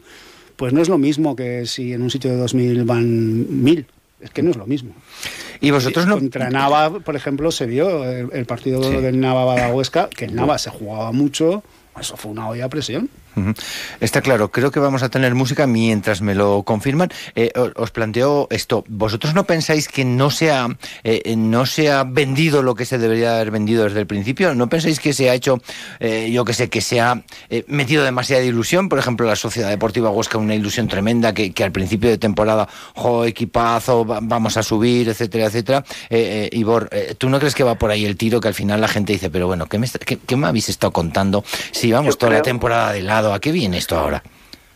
pues 0.58 0.72
no 0.72 0.82
es 0.82 0.88
lo 0.88 0.99
mismo 0.99 1.37
que 1.37 1.66
si 1.66 1.93
en 1.93 2.02
un 2.02 2.10
sitio 2.10 2.37
de 2.37 2.44
2.000 2.44 2.84
van 2.84 3.05
1.000. 3.46 3.87
Es 4.20 4.31
que 4.31 4.43
no 4.43 4.50
es 4.50 4.56
lo 4.56 4.66
mismo. 4.66 4.93
Y 5.60 5.70
vosotros 5.70 6.05
no. 6.05 6.19
Contra 6.19 6.50
Nava, 6.50 6.99
por 6.99 7.14
ejemplo, 7.14 7.52
se 7.52 7.66
vio 7.66 8.05
el, 8.05 8.44
partido 8.44 8.81
del 9.00 9.20
Nava 9.20 9.44
Badahuesca, 9.44 10.10
que 10.10 10.25
en 10.25 10.34
Nava 10.34 10.58
se 10.58 10.70
jugaba 10.70 11.12
mucho, 11.12 11.62
eso 11.99 12.16
fue 12.16 12.32
una 12.32 12.49
olla 12.49 12.64
a 12.64 12.69
presión. 12.69 13.08
Está 14.00 14.20
claro, 14.20 14.50
creo 14.50 14.70
que 14.70 14.81
vamos 14.81 15.02
a 15.02 15.08
tener 15.08 15.35
música 15.35 15.67
mientras 15.67 16.20
me 16.20 16.35
lo 16.35 16.62
confirman. 16.62 17.11
Eh, 17.35 17.50
os 17.76 17.90
planteo 17.90 18.46
esto, 18.50 18.85
¿vosotros 18.88 19.35
no 19.35 19.44
pensáis 19.44 19.88
que 19.88 20.05
no 20.05 20.31
se, 20.31 20.50
ha, 20.50 20.69
eh, 21.05 21.35
no 21.37 21.67
se 21.67 21.90
ha 21.90 22.05
vendido 22.05 22.62
lo 22.62 22.75
que 22.75 22.85
se 22.85 22.99
debería 22.99 23.37
haber 23.37 23.50
vendido 23.50 23.85
desde 23.85 24.00
el 24.00 24.07
principio? 24.07 24.54
¿No 24.54 24.68
pensáis 24.68 25.00
que 25.00 25.12
se 25.12 25.30
ha 25.30 25.35
hecho, 25.35 25.61
eh, 26.00 26.30
yo 26.33 26.45
que 26.45 26.54
sé, 26.54 26.68
que 26.68 26.80
se 26.80 27.00
ha 27.00 27.23
metido 27.66 28.04
demasiada 28.04 28.42
ilusión? 28.42 28.88
Por 28.88 28.99
ejemplo, 28.99 29.26
la 29.26 29.37
Sociedad 29.37 29.68
Deportiva 29.68 30.11
Huesca, 30.11 30.38
una 30.38 30.54
ilusión 30.54 30.88
tremenda 30.88 31.33
que, 31.33 31.52
al 31.64 31.73
principio 31.73 32.11
de 32.11 32.18
temporada, 32.18 32.68
jo, 32.95 33.25
equipazo, 33.25 34.04
vamos 34.04 34.57
a 34.57 34.62
subir, 34.62 35.09
etcétera, 35.09 35.47
etcétera. 35.47 35.85
Ivor, 36.52 36.90
¿tú 37.18 37.28
no 37.28 37.38
crees 37.38 37.54
que 37.54 37.64
va 37.64 37.76
por 37.76 37.90
ahí 37.90 38.04
el 38.04 38.16
tiro 38.16 38.40
que 38.40 38.49
al 38.49 38.54
final 38.54 38.80
la 38.80 38.88
gente 38.88 39.12
dice, 39.12 39.30
pero 39.30 39.47
bueno, 39.47 39.66
¿qué 39.66 39.78
me, 39.78 39.88
qué, 39.88 40.37
me 40.37 40.47
habéis 40.47 40.68
estado 40.68 40.92
contando 40.92 41.45
si 41.71 41.92
vamos 41.92 42.18
toda 42.18 42.33
la 42.33 42.42
temporada 42.42 42.92
de 42.92 43.02
lado? 43.02 43.27
¿A 43.32 43.40
qué 43.40 43.52
viene 43.52 43.78
esto 43.78 43.97
ahora? 43.97 44.23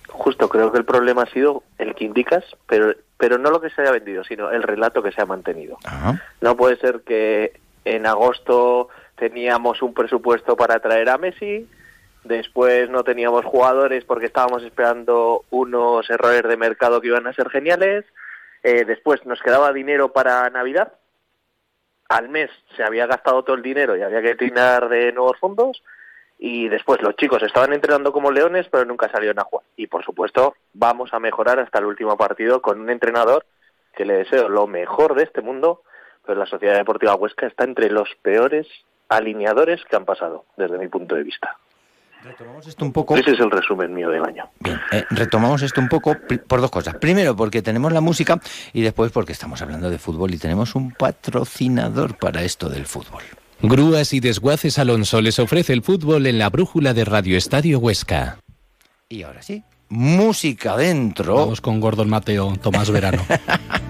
Justo, 0.08 0.48
creo 0.48 0.70
que 0.70 0.78
el 0.78 0.84
problema 0.84 1.22
ha 1.22 1.30
sido 1.30 1.62
el 1.78 1.94
que 1.94 2.04
indicas, 2.04 2.44
pero, 2.66 2.94
pero 3.16 3.38
no 3.38 3.50
lo 3.50 3.60
que 3.60 3.70
se 3.70 3.82
haya 3.82 3.92
vendido, 3.92 4.24
sino 4.24 4.50
el 4.50 4.62
relato 4.62 5.02
que 5.02 5.12
se 5.12 5.22
ha 5.22 5.26
mantenido. 5.26 5.78
No 6.40 6.56
puede 6.56 6.76
ser 6.76 7.00
que 7.00 7.58
en 7.84 8.06
agosto 8.06 8.88
teníamos 9.16 9.82
un 9.82 9.94
presupuesto 9.94 10.56
para 10.56 10.80
traer 10.80 11.08
a 11.08 11.18
Messi, 11.18 11.68
después 12.24 12.88
no 12.90 13.04
teníamos 13.04 13.44
jugadores 13.44 14.04
porque 14.04 14.26
estábamos 14.26 14.62
esperando 14.62 15.44
unos 15.50 16.08
errores 16.10 16.42
de 16.42 16.56
mercado 16.56 17.00
que 17.00 17.08
iban 17.08 17.26
a 17.26 17.32
ser 17.32 17.48
geniales, 17.48 18.04
eh, 18.62 18.84
después 18.84 19.24
nos 19.26 19.40
quedaba 19.40 19.72
dinero 19.72 20.12
para 20.12 20.48
Navidad, 20.50 20.92
al 22.08 22.28
mes 22.28 22.50
se 22.76 22.84
había 22.84 23.06
gastado 23.06 23.42
todo 23.42 23.56
el 23.56 23.62
dinero 23.62 23.96
y 23.96 24.02
había 24.02 24.22
que 24.22 24.34
tirar 24.34 24.88
de 24.88 25.12
nuevos 25.12 25.38
fondos, 25.38 25.82
y 26.44 26.68
después 26.68 27.00
los 27.00 27.14
chicos 27.14 27.40
estaban 27.44 27.72
entrenando 27.72 28.12
como 28.12 28.32
leones, 28.32 28.66
pero 28.68 28.84
nunca 28.84 29.08
salieron 29.08 29.38
a 29.38 29.44
jugar. 29.44 29.64
Y 29.76 29.86
por 29.86 30.04
supuesto, 30.04 30.56
vamos 30.72 31.14
a 31.14 31.20
mejorar 31.20 31.60
hasta 31.60 31.78
el 31.78 31.84
último 31.84 32.16
partido 32.16 32.60
con 32.60 32.80
un 32.80 32.90
entrenador 32.90 33.46
que 33.94 34.04
le 34.04 34.14
deseo 34.14 34.48
lo 34.48 34.66
mejor 34.66 35.14
de 35.14 35.22
este 35.22 35.40
mundo, 35.40 35.82
pero 36.26 36.40
la 36.40 36.46
Sociedad 36.46 36.74
Deportiva 36.74 37.14
Huesca 37.14 37.46
está 37.46 37.62
entre 37.62 37.90
los 37.90 38.08
peores 38.22 38.66
alineadores 39.08 39.84
que 39.84 39.94
han 39.94 40.04
pasado, 40.04 40.44
desde 40.56 40.78
mi 40.78 40.88
punto 40.88 41.14
de 41.14 41.22
vista. 41.22 41.58
Retomamos 42.24 42.66
esto 42.66 42.84
un 42.84 42.92
poco. 42.92 43.16
Ese 43.16 43.30
es 43.30 43.38
el 43.38 43.50
resumen 43.50 43.94
mío 43.94 44.10
del 44.10 44.24
año. 44.24 44.50
Bien, 44.58 44.80
eh, 44.90 45.04
retomamos 45.10 45.62
esto 45.62 45.80
un 45.80 45.88
poco 45.88 46.16
por 46.48 46.60
dos 46.60 46.72
cosas. 46.72 46.96
Primero, 46.96 47.36
porque 47.36 47.62
tenemos 47.62 47.92
la 47.92 48.00
música 48.00 48.40
y 48.72 48.82
después 48.82 49.12
porque 49.12 49.30
estamos 49.30 49.62
hablando 49.62 49.90
de 49.90 49.98
fútbol 49.98 50.34
y 50.34 50.38
tenemos 50.38 50.74
un 50.74 50.90
patrocinador 50.90 52.16
para 52.18 52.42
esto 52.42 52.68
del 52.68 52.86
fútbol. 52.86 53.22
Grúas 53.62 54.12
y 54.12 54.18
Desguaces 54.18 54.78
Alonso 54.78 55.20
les 55.20 55.38
ofrece 55.38 55.72
el 55.72 55.82
fútbol 55.82 56.26
en 56.26 56.38
la 56.38 56.50
brújula 56.50 56.94
de 56.94 57.04
Radio 57.04 57.38
Estadio 57.38 57.78
Huesca. 57.78 58.38
Y 59.08 59.22
ahora 59.22 59.40
sí, 59.42 59.62
música 59.88 60.76
dentro. 60.76 61.36
Vamos 61.36 61.60
con 61.60 61.78
Gordon 61.78 62.10
Mateo, 62.10 62.56
Tomás 62.60 62.90
Verano. 62.90 63.24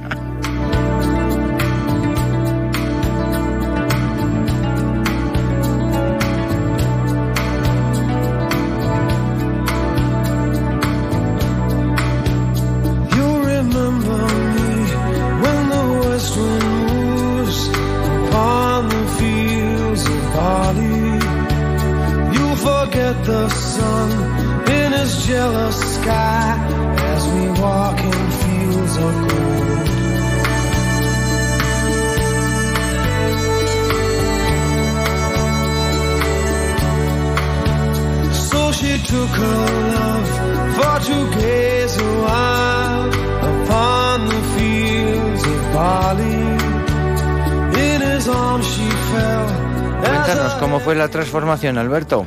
Cuéntanos, 50.32 50.58
¿cómo 50.60 50.80
fue 50.80 50.94
la 50.94 51.08
transformación, 51.08 51.76
Alberto? 51.76 52.24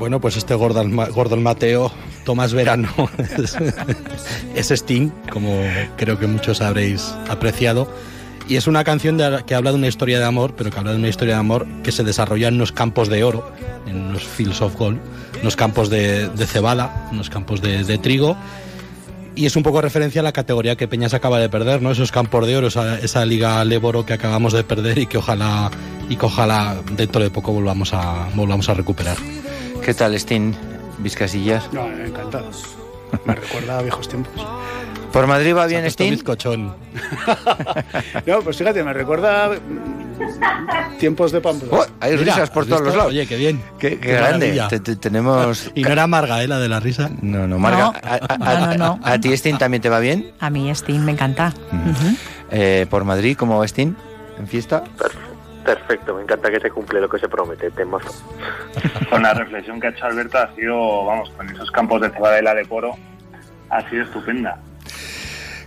Bueno, 0.00 0.20
pues 0.20 0.36
este 0.36 0.56
Gordon, 0.56 0.96
Gordon 0.96 1.44
Mateo, 1.44 1.92
Tomás 2.24 2.52
Verano, 2.52 2.88
es 4.56 4.72
Sting, 4.72 5.10
como 5.32 5.62
creo 5.96 6.18
que 6.18 6.26
muchos 6.26 6.60
habréis 6.60 7.14
apreciado. 7.30 7.88
Y 8.48 8.56
es 8.56 8.66
una 8.66 8.82
canción 8.82 9.20
que 9.46 9.54
habla 9.54 9.70
de 9.70 9.76
una 9.76 9.86
historia 9.86 10.18
de 10.18 10.24
amor, 10.24 10.54
pero 10.56 10.72
que 10.72 10.78
habla 10.80 10.90
de 10.90 10.98
una 10.98 11.08
historia 11.08 11.34
de 11.34 11.40
amor 11.40 11.68
que 11.84 11.92
se 11.92 12.02
desarrolla 12.02 12.48
en 12.48 12.58
los 12.58 12.72
campos 12.72 13.08
de 13.08 13.22
oro, 13.22 13.48
en 13.86 14.12
los 14.12 14.24
fields 14.24 14.60
of 14.60 14.74
gold, 14.74 14.98
en 15.38 15.44
los 15.44 15.54
campos 15.54 15.90
de, 15.90 16.28
cebada, 16.48 17.08
en 17.12 17.18
los 17.18 17.30
campos 17.30 17.62
de, 17.62 17.98
trigo. 17.98 18.36
Y 19.36 19.46
es 19.46 19.56
un 19.56 19.62
poco 19.62 19.80
referencia 19.80 20.20
a 20.20 20.24
la 20.24 20.32
categoría 20.32 20.76
que 20.76 20.86
Peñas 20.86 21.12
acaba 21.12 21.40
de 21.40 21.48
perder, 21.48 21.82
¿no? 21.82 21.90
Esos 21.90 22.12
campos 22.12 22.46
de 22.46 22.56
oro, 22.56 22.68
esa, 22.68 22.98
esa 23.00 23.24
liga 23.24 23.64
Leboro 23.64 24.06
que 24.06 24.12
acabamos 24.12 24.52
de 24.52 24.62
perder 24.62 24.98
y 24.98 25.06
que 25.06 25.18
ojalá 25.18 25.70
y 26.08 26.16
que 26.16 26.26
ojalá 26.26 26.76
dentro 26.92 27.22
de 27.22 27.30
poco 27.30 27.52
volvamos 27.52 27.92
a 27.94 28.28
volvamos 28.34 28.68
a 28.68 28.74
recuperar. 28.74 29.16
¿Qué 29.84 29.92
tal, 29.92 30.14
Sting? 30.14 30.52
¿Vizcasillas? 30.98 31.72
No, 31.72 31.90
encantado. 31.90 32.50
Me 33.24 33.34
recuerda 33.34 33.78
a 33.78 33.82
viejos 33.82 34.08
tiempos. 34.08 34.46
¿Por 35.14 35.28
Madrid 35.28 35.54
va 35.54 35.66
bien, 35.66 35.84
Sting? 35.84 36.10
bizcochón. 36.10 36.74
no, 38.26 38.40
pues 38.40 38.58
fíjate, 38.58 38.82
me 38.82 38.92
recuerda 38.92 39.48
mm, 39.48 40.98
tiempos 40.98 41.30
de 41.30 41.40
Pamplona. 41.40 41.76
Oh, 41.78 41.86
hay 42.00 42.16
risas 42.16 42.50
por 42.50 42.66
todos 42.66 42.80
los 42.80 42.96
lados. 42.96 43.12
Oye, 43.12 43.24
qué 43.24 43.36
bien. 43.36 43.62
Qué, 43.78 43.94
grande. 43.94 44.60
tenemos... 45.00 45.70
¿Y 45.76 45.84
no 45.84 45.90
era 45.90 46.08
Marga, 46.08 46.42
eh, 46.42 46.48
la 46.48 46.58
de 46.58 46.68
la 46.68 46.80
risa? 46.80 47.10
No, 47.22 47.46
no, 47.46 47.60
Marga. 47.60 47.92
a, 48.02 48.74
no, 48.76 48.98
a, 49.04 49.20
ti, 49.20 49.32
Sting, 49.34 49.56
también 49.56 49.80
te 49.80 49.88
va 49.88 50.00
bien? 50.00 50.32
A 50.40 50.50
mí, 50.50 50.68
Sting, 50.74 51.04
me 51.04 51.12
encanta. 51.12 51.54
Eh, 52.50 52.86
¿Por 52.90 53.04
Madrid 53.04 53.36
cómo 53.38 53.60
va 53.60 53.68
Sting? 53.68 53.94
¿En 54.36 54.48
fiesta? 54.48 54.82
Perfecto, 55.64 56.16
me 56.16 56.22
encanta 56.22 56.50
que 56.50 56.58
se 56.58 56.72
cumple 56.72 57.00
lo 57.00 57.08
que 57.08 57.20
se 57.20 57.28
promete, 57.28 57.70
temazo. 57.70 58.10
Con 59.08 59.22
la 59.22 59.32
reflexión 59.32 59.78
que 59.78 59.86
ha 59.86 59.90
hecho 59.90 60.06
Alberto 60.06 60.38
ha 60.38 60.52
sido, 60.56 61.04
vamos, 61.04 61.30
con 61.36 61.48
esos 61.48 61.70
campos 61.70 62.00
de 62.00 62.10
cebadela 62.10 62.52
de 62.52 62.64
poro, 62.64 62.96
ha 63.70 63.88
sido 63.88 64.02
estupenda. 64.02 64.58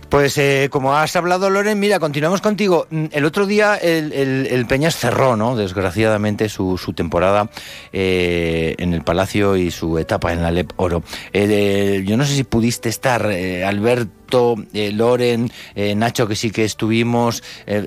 Pues 0.08 0.38
eh, 0.38 0.68
como 0.70 0.96
has 0.96 1.14
hablado, 1.16 1.50
Loren, 1.50 1.78
mira, 1.78 2.00
continuamos 2.00 2.40
contigo. 2.40 2.86
Mm, 2.90 3.06
el 3.12 3.24
otro 3.26 3.44
día 3.44 3.76
el, 3.76 4.66
Peñas 4.66 4.96
cerró, 4.96 5.36
¿no? 5.36 5.54
Desgraciadamente, 5.54 6.48
su, 6.48 6.78
temporada 6.96 7.50
eh, 7.92 8.74
en 8.78 8.94
el 8.94 9.02
Palacio 9.02 9.56
y 9.56 9.70
su 9.70 9.98
etapa 9.98 10.32
en 10.32 10.42
la 10.42 10.50
LEP 10.50 10.72
Oro. 10.76 11.02
Eh, 11.32 12.02
yo 12.06 12.16
no 12.16 12.24
sé 12.24 12.34
si 12.34 12.44
pudiste 12.44 12.88
estar, 12.88 13.26
Alberto, 13.26 14.56
Loren, 14.72 15.50
Nacho, 15.96 16.26
que 16.26 16.36
sí 16.36 16.50
que 16.50 16.64
estuvimos. 16.64 17.42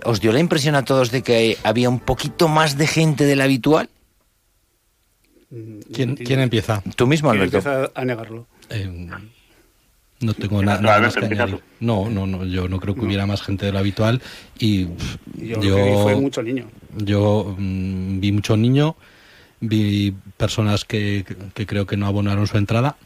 ¿Os 0.06 0.22
dio 0.22 0.32
la 0.32 0.40
impresión 0.40 0.75
a 0.75 0.86
todos 0.86 1.10
de 1.10 1.24
que 1.24 1.58
había 1.63 1.90
un 1.90 2.00
poquito 2.00 2.48
más 2.48 2.78
de 2.78 2.86
gente 2.86 3.25
de 3.25 3.36
la 3.36 3.46
habitual? 3.46 3.90
¿Quién, 5.92 6.16
¿quién 6.16 6.40
empieza? 6.40 6.84
Tú 6.96 7.08
mismo, 7.08 7.32
Alberto. 7.32 7.58
Empieza 7.58 7.92
a 7.94 8.06
negarlo. 8.06 8.48
No 10.22 10.34
tengo 10.36 10.62
nada, 10.62 11.00
más 11.00 11.16
que 11.16 11.25
añadir. 11.25 11.60
No, 11.80 12.10
no, 12.10 12.28
no, 12.28 12.46
yo 12.46 12.68
no 12.68 12.80
creo 12.80 12.94
que 12.94 13.01
hubiera 13.01 13.25
más 13.25 13.42
gente 13.42 13.66
de 13.66 13.72
lo 13.72 13.80
habitual 13.80 14.22
y 14.60 14.88
yo, 15.36 16.04
fue 16.04 16.16
mucho 16.16 16.44
niño. 16.44 16.68
Yo 16.98 17.56
mm, 17.58 18.20
vi 18.20 18.32
mucho 18.32 18.56
niño, 18.56 18.96
vi 19.60 20.13
personas 20.38 20.86
que, 20.86 21.25
creo 21.54 21.88
que 21.88 21.98
no 21.98 22.06
abonaron 22.06 22.46
su 22.46 22.58
entrada 22.58 22.98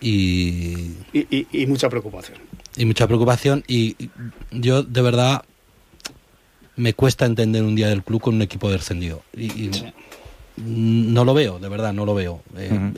y, 0.00 0.94
y, 1.12 1.66
mucha 1.66 1.88
preocupación. 1.88 2.38
Y 2.76 2.86
mucha 2.86 3.06
preocupación 3.06 3.62
y 3.68 4.10
yo 4.50 4.82
de 4.82 5.02
verdad 5.02 5.44
me 6.76 6.94
cuesta 6.94 7.26
entender 7.26 7.62
un 7.62 7.74
día 7.74 7.88
del 7.88 8.02
club 8.02 8.20
con 8.20 8.34
un 8.34 8.42
equipo 8.42 8.70
descendido. 8.70 9.22
Y, 9.36 9.70
no 10.56 11.24
lo 11.24 11.34
veo, 11.34 11.58
de 11.58 11.68
verdad, 11.68 11.92
no 11.92 12.04
lo 12.04 12.14
veo. 12.14 12.42
Eh, 12.56 12.92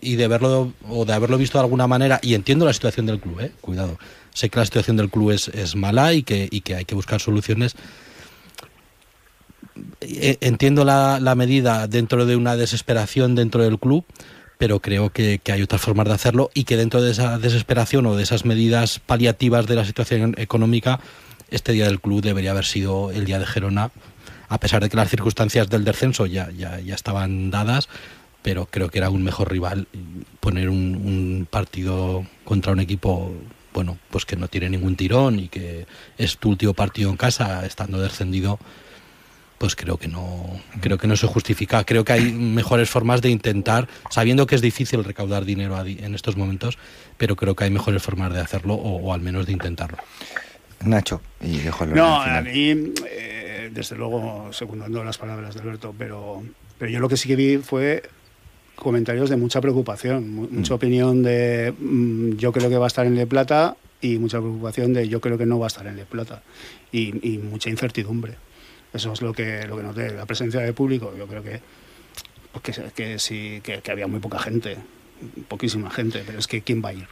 y, 0.00 0.16
de 0.16 0.28
verlo 0.28 0.72
o 0.88 1.04
de 1.04 1.12
haberlo 1.12 1.38
visto 1.38 1.58
de 1.58 1.64
alguna 1.64 1.86
manera, 1.86 2.18
y 2.22 2.34
entiendo 2.34 2.64
la 2.64 2.72
situación 2.72 3.06
del 3.06 3.20
club, 3.20 3.40
eh, 3.40 3.52
cuidado. 3.60 3.98
Sé 4.34 4.50
que 4.50 4.58
la 4.58 4.64
situación 4.64 4.96
del 4.96 5.08
club 5.08 5.30
es, 5.30 5.48
es 5.48 5.76
mala 5.76 6.12
y 6.12 6.22
que, 6.22 6.48
y 6.50 6.60
que 6.60 6.74
hay 6.74 6.84
que 6.84 6.94
buscar 6.94 7.20
soluciones. 7.20 7.76
Eh, 10.00 10.38
entiendo 10.40 10.84
la, 10.84 11.20
la, 11.20 11.34
medida 11.34 11.86
dentro 11.86 12.26
de 12.26 12.36
una 12.36 12.56
desesperación 12.56 13.34
dentro 13.34 13.62
del 13.62 13.78
club, 13.78 14.04
pero 14.58 14.80
creo 14.80 15.10
que, 15.10 15.38
que, 15.42 15.52
hay 15.52 15.62
otras 15.62 15.80
formas 15.80 16.06
de 16.08 16.14
hacerlo 16.14 16.50
y 16.54 16.64
que 16.64 16.76
dentro 16.76 17.02
de 17.02 17.12
esa 17.12 17.38
desesperación 17.38 18.06
o 18.06 18.16
de 18.16 18.22
esas 18.22 18.44
medidas 18.44 19.00
paliativas 19.00 19.66
de 19.66 19.74
la 19.74 19.84
situación 19.84 20.34
económica, 20.38 21.00
este 21.50 21.72
día 21.72 21.86
del 21.86 22.00
club 22.00 22.22
debería 22.22 22.50
haber 22.50 22.64
sido 22.64 23.10
el 23.10 23.24
día 23.26 23.38
de 23.38 23.46
Gerona 23.46 23.90
a 24.48 24.58
pesar 24.58 24.82
de 24.82 24.88
que 24.88 24.96
las 24.96 25.10
circunstancias 25.10 25.68
del 25.68 25.84
descenso 25.84 26.26
ya, 26.26 26.50
ya, 26.50 26.80
ya 26.80 26.94
estaban 26.94 27.50
dadas, 27.50 27.88
pero 28.46 28.66
creo 28.66 28.90
que 28.90 28.98
era 28.98 29.10
un 29.10 29.24
mejor 29.24 29.50
rival 29.50 29.88
poner 30.38 30.68
un, 30.68 31.48
partido 31.50 32.24
contra 32.44 32.70
un 32.70 32.78
equipo 32.78 33.32
bueno, 33.74 33.98
pues 34.08 34.24
que 34.24 34.36
no 34.36 34.46
tiene 34.46 34.70
ningún 34.70 34.94
tirón 34.94 35.40
y 35.40 35.48
que 35.48 35.86
es 36.16 36.38
tu 36.38 36.50
último 36.50 36.72
partido 36.72 37.10
en 37.10 37.16
casa 37.16 37.66
estando 37.66 38.00
descendido, 38.00 38.60
pues 39.58 39.74
creo 39.74 39.96
que 39.96 40.06
no 40.06 40.60
creo 40.80 40.96
que 40.96 41.08
no 41.08 41.16
se 41.16 41.26
justifica. 41.26 41.82
Creo 41.82 42.04
que 42.04 42.12
hay 42.12 42.32
mejores 42.32 42.88
formas 42.88 43.20
de 43.20 43.30
intentar, 43.30 43.88
sabiendo 44.10 44.46
que 44.46 44.54
es 44.54 44.62
difícil 44.62 45.02
recaudar 45.02 45.44
dinero 45.44 45.76
en 45.84 46.14
estos 46.14 46.36
momentos, 46.36 46.78
pero 47.16 47.34
creo 47.34 47.56
que 47.56 47.64
hay 47.64 47.70
mejores 47.70 48.00
formas 48.00 48.32
de 48.32 48.40
hacerlo 48.40 48.74
o, 48.74 49.12
al 49.12 49.20
menos 49.20 49.46
de 49.46 49.52
intentarlo. 49.52 49.98
Nacho, 50.84 51.20
y 51.40 51.58
dejo 51.58 51.84
No, 51.86 52.20
a 52.22 52.40
mí 52.42 52.92
eh, 53.10 53.35
desde 53.70 53.96
luego, 53.96 54.52
secundando 54.52 55.02
las 55.04 55.18
palabras 55.18 55.54
de 55.54 55.60
Alberto, 55.60 55.94
pero, 55.96 56.42
pero 56.78 56.90
yo 56.90 57.00
lo 57.00 57.08
que 57.08 57.16
sí 57.16 57.28
que 57.28 57.36
vi 57.36 57.58
fue 57.58 58.02
comentarios 58.74 59.30
de 59.30 59.36
mucha 59.36 59.60
preocupación, 59.60 60.30
mucha 60.30 60.74
mm. 60.74 60.76
opinión 60.76 61.22
de 61.22 61.72
mm, 61.78 62.36
yo 62.36 62.52
creo 62.52 62.68
que 62.68 62.76
va 62.76 62.86
a 62.86 62.88
estar 62.88 63.06
en 63.06 63.14
Le 63.14 63.26
Plata 63.26 63.76
y 64.00 64.18
mucha 64.18 64.38
preocupación 64.38 64.92
de 64.92 65.08
yo 65.08 65.20
creo 65.20 65.38
que 65.38 65.46
no 65.46 65.58
va 65.58 65.66
a 65.66 65.68
estar 65.68 65.86
en 65.86 65.96
Le 65.96 66.04
Plata 66.04 66.42
y, 66.92 67.38
mucha 67.38 67.70
incertidumbre. 67.70 68.34
Eso 68.92 69.12
es 69.12 69.20
lo 69.20 69.32
que, 69.32 69.66
lo 69.66 69.76
que 69.76 69.82
noté. 69.82 70.12
La 70.12 70.24
presencia 70.24 70.60
de 70.60 70.72
público, 70.72 71.12
yo 71.18 71.26
creo 71.26 71.42
que, 71.42 71.60
pues 72.52 72.80
que, 72.94 73.18
sí, 73.18 73.60
que 73.62 73.90
había 73.90 74.06
muy 74.06 74.20
poca 74.20 74.38
gente, 74.38 74.76
poquísima 75.48 75.90
gente, 75.90 76.22
pero 76.26 76.38
es 76.38 76.46
que 76.46 76.62
¿quién 76.62 76.82
va 76.82 76.90
a 76.90 76.94
ir? 76.94 77.06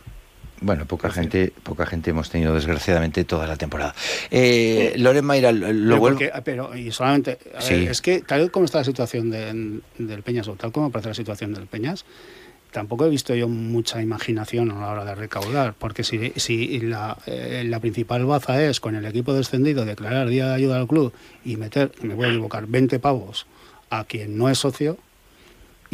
Bueno, 0.61 0.87
poca 0.87 1.11
gente, 1.11 1.52
poca 1.62 1.84
gente 1.84 2.11
hemos 2.11 2.30
tenido 2.30 2.54
desgraciadamente 2.54 3.25
toda 3.25 3.46
la 3.46 3.56
temporada. 3.56 3.94
Eh, 4.30 4.94
Loren 4.96 5.25
Mayra, 5.25 5.52
lo 5.52 5.99
vuelvo. 5.99 6.20
pero 6.44 6.76
y 6.76 6.90
solamente, 6.90 7.38
es 7.68 8.00
que 8.00 8.23
tal 8.23 8.50
como 8.50 8.64
está 8.64 8.78
la 8.78 8.84
situación 8.84 9.30
del 9.30 10.23
Peñas 10.23 10.49
o 10.49 10.54
tal 10.54 10.73
como 10.73 10.90
parece 10.90 11.08
la 11.08 11.14
situación 11.14 11.52
del 11.54 11.66
Peñas, 11.66 12.04
tampoco 12.75 13.06
he 13.06 13.08
visto 13.08 13.34
yo 13.34 13.49
mucha 13.49 14.02
imaginación 14.02 14.70
a 14.70 14.80
la 14.80 14.90
hora 14.90 15.04
de 15.04 15.14
recaudar, 15.14 15.75
porque 15.78 16.02
si, 16.02 16.32
si 16.37 16.80
la, 16.80 17.16
eh, 17.26 17.64
la 17.66 17.78
principal 17.78 18.26
baza 18.26 18.62
es 18.62 18.80
con 18.80 18.96
el 18.96 19.04
equipo 19.06 19.32
descendido 19.32 19.84
declarar 19.84 20.28
día 20.28 20.49
de 20.49 20.54
ayuda 20.54 20.78
al 20.78 20.88
club 20.88 21.12
y 21.44 21.56
meter, 21.56 21.92
me 22.02 22.14
voy 22.14 22.26
a 22.26 22.30
equivocar, 22.30 22.66
20 22.66 22.99
pavos 22.99 23.46
a 23.90 24.04
quien 24.04 24.37
no 24.37 24.49
es 24.49 24.58
socio, 24.58 24.99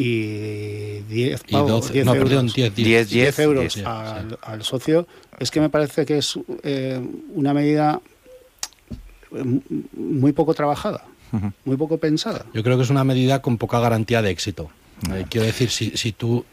y 0.01 1.01
10 1.07 1.43
euros, 1.49 1.91
10, 1.91 3.39
euros 3.39 3.77
al, 3.85 4.63
socio, 4.63 5.07
es 5.39 5.51
que 5.51 5.61
me 5.61 5.69
parece 5.69 6.05
que 6.05 6.17
es 6.17 6.39
eh, 6.63 6.99
una 7.33 7.53
medida 7.53 8.01
muy 9.93 10.33
poco 10.33 10.53
trabajada, 10.55 11.05
muy 11.65 11.77
poco 11.77 11.97
pensada. 11.99 12.45
Yo 12.53 12.63
creo 12.63 12.77
que 12.77 12.83
es 12.83 12.89
una 12.89 13.03
medida 13.03 13.41
con 13.41 13.57
poca 13.57 13.79
garantía 13.79 14.21
de 14.21 14.31
éxito. 14.31 14.71
Eh, 15.13 15.25
quiero 15.29 15.45
decir, 15.45 15.69
si, 15.69 15.91
si 15.97 16.11
tú 16.11 16.45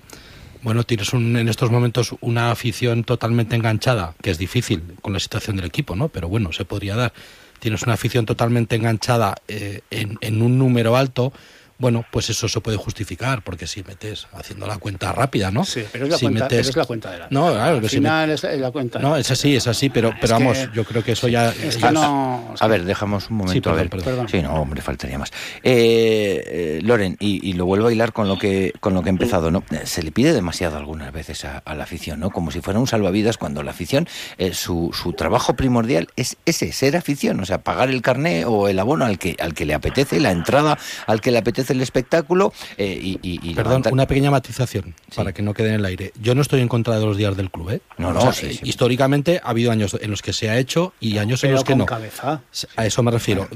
Bueno, 0.63 0.85
tienes 0.85 1.13
un, 1.13 1.37
en 1.37 1.49
estos 1.49 1.71
momentos 1.71 2.15
una 2.21 2.51
afición 2.51 3.05
totalmente 3.05 3.57
enganchada, 3.57 4.15
que 4.23 4.31
es 4.31 4.39
difícil 4.39 4.83
con 5.01 5.13
la 5.13 5.21
situación 5.21 5.57
del 5.57 5.67
equipo, 5.67 5.97
¿no? 5.97 6.09
Pero 6.09 6.29
bueno, 6.29 6.53
se 6.53 6.65
podría 6.65 6.97
dar. 6.97 7.13
Tienes 7.61 7.83
una 7.83 7.95
afición 7.95 8.27
totalmente 8.27 8.77
enganchada 8.77 9.37
eh, 9.49 9.81
en, 9.91 10.19
en 10.21 10.43
un 10.43 10.59
número 10.59 10.97
alto 10.97 11.33
bueno, 11.79 12.05
pues 12.11 12.29
eso 12.31 12.49
se 12.49 12.61
puede 12.61 12.77
justificar, 12.77 13.43
porque 13.43 13.67
si 13.67 13.83
metes 13.85 14.27
haciendo 14.33 14.67
la 14.67 14.79
cuenta 14.79 15.13
rápida, 15.13 15.51
¿no? 15.51 15.65
Sí, 15.65 15.85
pero 15.93 16.05
es 16.07 16.11
la, 16.11 16.19
si 16.19 16.25
cuenta, 16.27 16.45
metes... 16.45 16.59
pero 16.59 16.71
es 16.71 16.77
la 16.77 16.85
cuenta 16.85 17.11
de 17.13 17.19
la. 17.21 17.29
No, 17.31 17.53
claro, 17.53 17.77
Al 17.77 17.81
que 17.83 17.89
si 17.89 17.97
final 17.97 18.31
es 18.31 18.43
la 18.43 18.71
cuenta. 18.71 18.99
No, 18.99 19.17
es 19.17 19.31
así, 19.31 19.55
es 19.57 19.67
así, 19.67 19.89
pero, 19.89 20.11
pero 20.21 20.25
Es 20.25 20.31
vamos, 20.31 20.59
que- 20.59 20.69
yo 20.75 20.85
creo 20.85 21.05
que 21.05 21.13
eso 21.13 21.29
ya. 21.29 21.51
Es 21.51 21.79
ya- 21.79 21.89
que 21.89 21.95
no. 21.95 22.55
A 22.59 22.67
ver, 22.67 22.85
dejamos 22.85 23.31
un 23.31 23.37
momento. 23.39 23.53
Sí, 23.55 23.61
perdón, 23.61 23.79
a 23.79 23.83
ver. 23.83 23.91
perdón. 23.91 24.05
Perdón. 24.05 24.29
Sí, 24.29 24.43
no, 24.43 24.55
hombre, 24.55 24.83
faltaría 24.83 25.19
más. 25.19 25.31
Eh, 25.63 26.43
eh, 26.47 26.81
Loren, 26.83 27.17
y, 27.21 27.49
y 27.49 27.53
lo 27.53 27.65
vuelvo 27.67 27.87
a 27.89 27.93
hilar 27.93 28.13
con 28.13 28.27
lo 28.29 28.39
que 28.39 28.73
con 28.81 28.95
lo 28.95 29.03
que 29.03 29.09
he 29.09 29.11
empezado, 29.11 29.51
¿no? 29.51 29.63
Eh, 29.71 29.83
Se 29.85 30.03
le 30.03 30.11
pide 30.11 30.33
demasiado 30.33 30.77
algunas 30.77 31.13
veces 31.13 31.45
a, 31.45 31.59
a 31.59 31.75
la 31.75 31.85
afición, 31.85 32.21
¿no? 32.21 32.31
Como 32.31 32.51
si 32.51 32.61
fuera 32.61 32.81
un 32.81 32.87
salvavidas 32.87 33.39
cuando 33.39 33.63
la 33.63 33.71
afición, 33.71 34.09
eh, 34.39 34.53
su, 34.55 34.91
su 34.93 35.13
trabajo 35.13 35.55
primordial 35.55 36.09
es 36.17 36.37
ese, 36.45 36.73
ser 36.73 36.97
afición, 36.97 37.39
o 37.41 37.47
sea, 37.47 37.59
pagar 37.59 37.89
el 37.91 38.03
carné 38.03 38.45
o 38.45 38.69
el 38.69 38.79
abono 38.79 39.05
al 39.05 39.19
que 39.19 39.37
al 39.39 39.55
que 39.55 39.65
le 39.65 39.75
apetece, 39.75 40.19
la 40.21 40.31
entrada 40.33 40.77
al 41.07 41.21
que 41.21 41.31
le 41.31 41.39
apetece 41.39 41.68
el 41.71 41.81
espectáculo 41.81 42.53
eh, 42.77 42.99
y, 43.01 43.19
y- 43.23 43.41
y 43.43 43.55
Perdón, 43.55 43.73
levantar- 43.83 43.93
una 43.93 44.07
pequeña 44.07 44.31
matización 44.31 44.95
Sí. 45.11 45.17
para 45.17 45.33
que 45.33 45.43
no 45.43 45.55
quede 45.55 45.69
en 45.69 45.75
el 45.77 45.85
aire. 45.85 46.13
Yo 46.21 46.35
no 46.35 46.43
estoy 46.43 46.61
en 46.61 46.69
contra 46.69 46.99
de 46.99 47.05
los 47.05 47.17
días 47.17 47.37
del 47.37 47.51
club, 47.51 47.71
¿eh? 47.71 47.81
No, 47.99 48.13
no, 48.13 48.19
O 48.21 48.23
sea, 48.23 48.33
sí, 48.33 48.55
sí. 48.55 48.61
Históricamente 48.65 49.41
ha 49.43 49.51
habido 49.51 49.71
años 49.71 49.97
en 50.01 50.11
los 50.11 50.23
que 50.23 50.33
se 50.33 50.51
ha 50.51 50.59
hecho 50.59 50.93
y 51.01 51.19
años 51.19 51.43
en 51.45 51.53
los 51.53 51.65
que 51.65 51.73
con 51.73 51.79
no. 51.79 51.87
cabeza. 51.87 52.43
A 52.77 52.87
eso 52.87 53.03
me 53.03 53.11
refiero. 53.11 53.49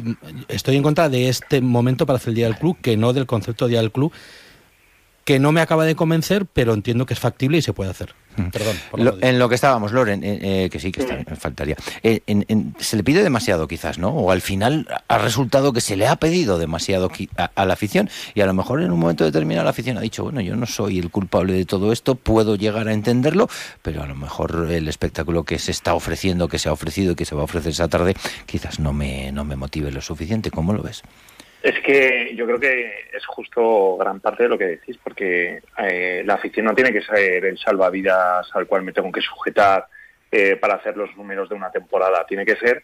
Estoy 0.49 0.77
en 0.77 0.83
contra 0.83 1.09
de 1.09 1.29
este 1.29 1.61
momento 1.61 2.07
para 2.07 2.17
hacer 2.19 2.31
el 2.31 2.35
Día 2.37 2.47
del 2.47 2.57
Club, 2.57 2.77
que 2.81 2.97
no 2.97 3.13
del 3.13 3.27
concepto 3.27 3.67
de 3.67 3.71
Día 3.73 3.81
del 3.81 3.93
Club, 3.93 4.13
que 5.25 5.39
no 5.39 5.53
me 5.53 5.61
acaba 5.61 5.85
de 5.85 5.95
convencer, 5.95 6.47
pero 6.47 6.75
entiendo 6.75 7.07
que 7.07 7.15
es 7.15 7.21
factible 7.21 7.59
y 7.59 7.63
se 7.63 7.73
puede 7.73 7.91
hacer. 7.91 8.15
Perdón. 8.51 8.77
Lo- 8.95 9.05
modestia. 9.13 9.29
en 9.29 9.39
lo 9.39 9.49
que 9.51 9.55
estábamos, 9.55 9.93
Loren, 9.93 10.25
eh, 10.25 10.39
eh, 10.65 10.71
que 10.71 10.81
sí, 10.81 10.91
que 10.91 11.03
está, 11.03 11.23
faltaría. 11.37 11.77
Eh, 12.03 12.21
en- 12.27 12.47
en- 12.49 12.75
se 12.79 12.97
le 12.97 13.05
pide 13.05 13.23
demasiado, 13.23 13.69
quizás, 13.69 13.99
¿no? 13.99 14.09
O 14.09 14.31
al 14.31 14.41
final 14.41 14.89
ha 15.07 15.19
resultado 15.19 15.75
que 15.75 15.83
se 15.83 15.97
le 15.97 16.07
ha 16.09 16.17
pedido 16.17 16.59
demasiado 16.59 17.11
a, 17.37 17.51
a 17.55 17.67
la 17.67 17.75
afición 17.75 18.09
y 18.35 18.41
a 18.41 18.47
lo 18.47 18.55
mejor 18.55 18.81
en 18.83 18.91
un 18.91 18.99
momento 18.99 19.25
determinado 19.25 19.65
la 19.65 19.71
afición 19.71 19.99
ha 19.99 20.01
dicho, 20.01 20.25
bueno, 20.25 20.41
yo 20.41 20.57
no 20.57 20.65
soy 20.65 20.99
el 20.99 21.11
culpable 21.11 21.53
de 21.53 21.67
todo 21.67 21.93
esto, 21.93 22.15
puedo 22.15 22.57
llegar 22.57 22.89
a 22.89 22.95
entenderlo, 22.95 23.49
pero 23.83 24.03
a 24.03 24.07
lo 24.07 24.15
mejor 24.15 24.69
el 24.71 24.89
espectáculo 24.89 25.45
que 25.45 25.59
se 25.59 25.71
está 25.71 25.93
ofreciendo, 25.95 26.49
que 26.49 26.59
se 26.59 26.71
ha 26.71 26.73
ofrecido 26.73 27.13
y 27.13 27.15
que 27.17 27.27
se 27.27 27.35
va 27.35 27.43
a 27.43 27.45
ofrecer 27.45 27.73
esa 27.73 27.89
tarde, 27.89 28.15
quizás 28.47 28.81
no 28.81 28.95
me, 28.95 29.31
no 29.31 29.45
me 29.45 29.57
motive 29.57 29.93
lo 29.93 30.01
suficiente. 30.01 30.51
¿Cómo 30.51 30.73
lo 30.73 30.83
ves? 30.83 31.03
Es 31.63 31.79
que 31.81 32.35
yo 32.35 32.45
creo 32.45 32.59
que 32.59 32.93
es 33.13 33.25
justo 33.25 33.97
gran 33.97 34.19
parte 34.19 34.43
de 34.43 34.49
lo 34.49 34.59
que 34.59 34.67
decís, 34.67 34.99
porque 35.03 35.63
eh, 35.79 36.23
la 36.25 36.35
afición 36.35 36.67
no 36.67 36.75
tiene 36.75 36.93
que 36.93 37.03
ser 37.03 37.45
el 37.45 37.57
salvavidas 37.57 38.51
al 38.53 38.67
cual 38.67 38.83
me 38.83 38.93
tengo 38.93 39.13
que 39.13 39.21
sujetar 39.21 39.87
eh, 40.33 40.57
para 40.57 40.75
hacer 40.75 40.97
los 40.97 41.17
números 41.17 41.49
de 41.49 41.55
una 41.55 41.71
temporada. 41.71 42.27
Tiene 42.27 42.45
que 42.45 42.57
ser, 42.57 42.83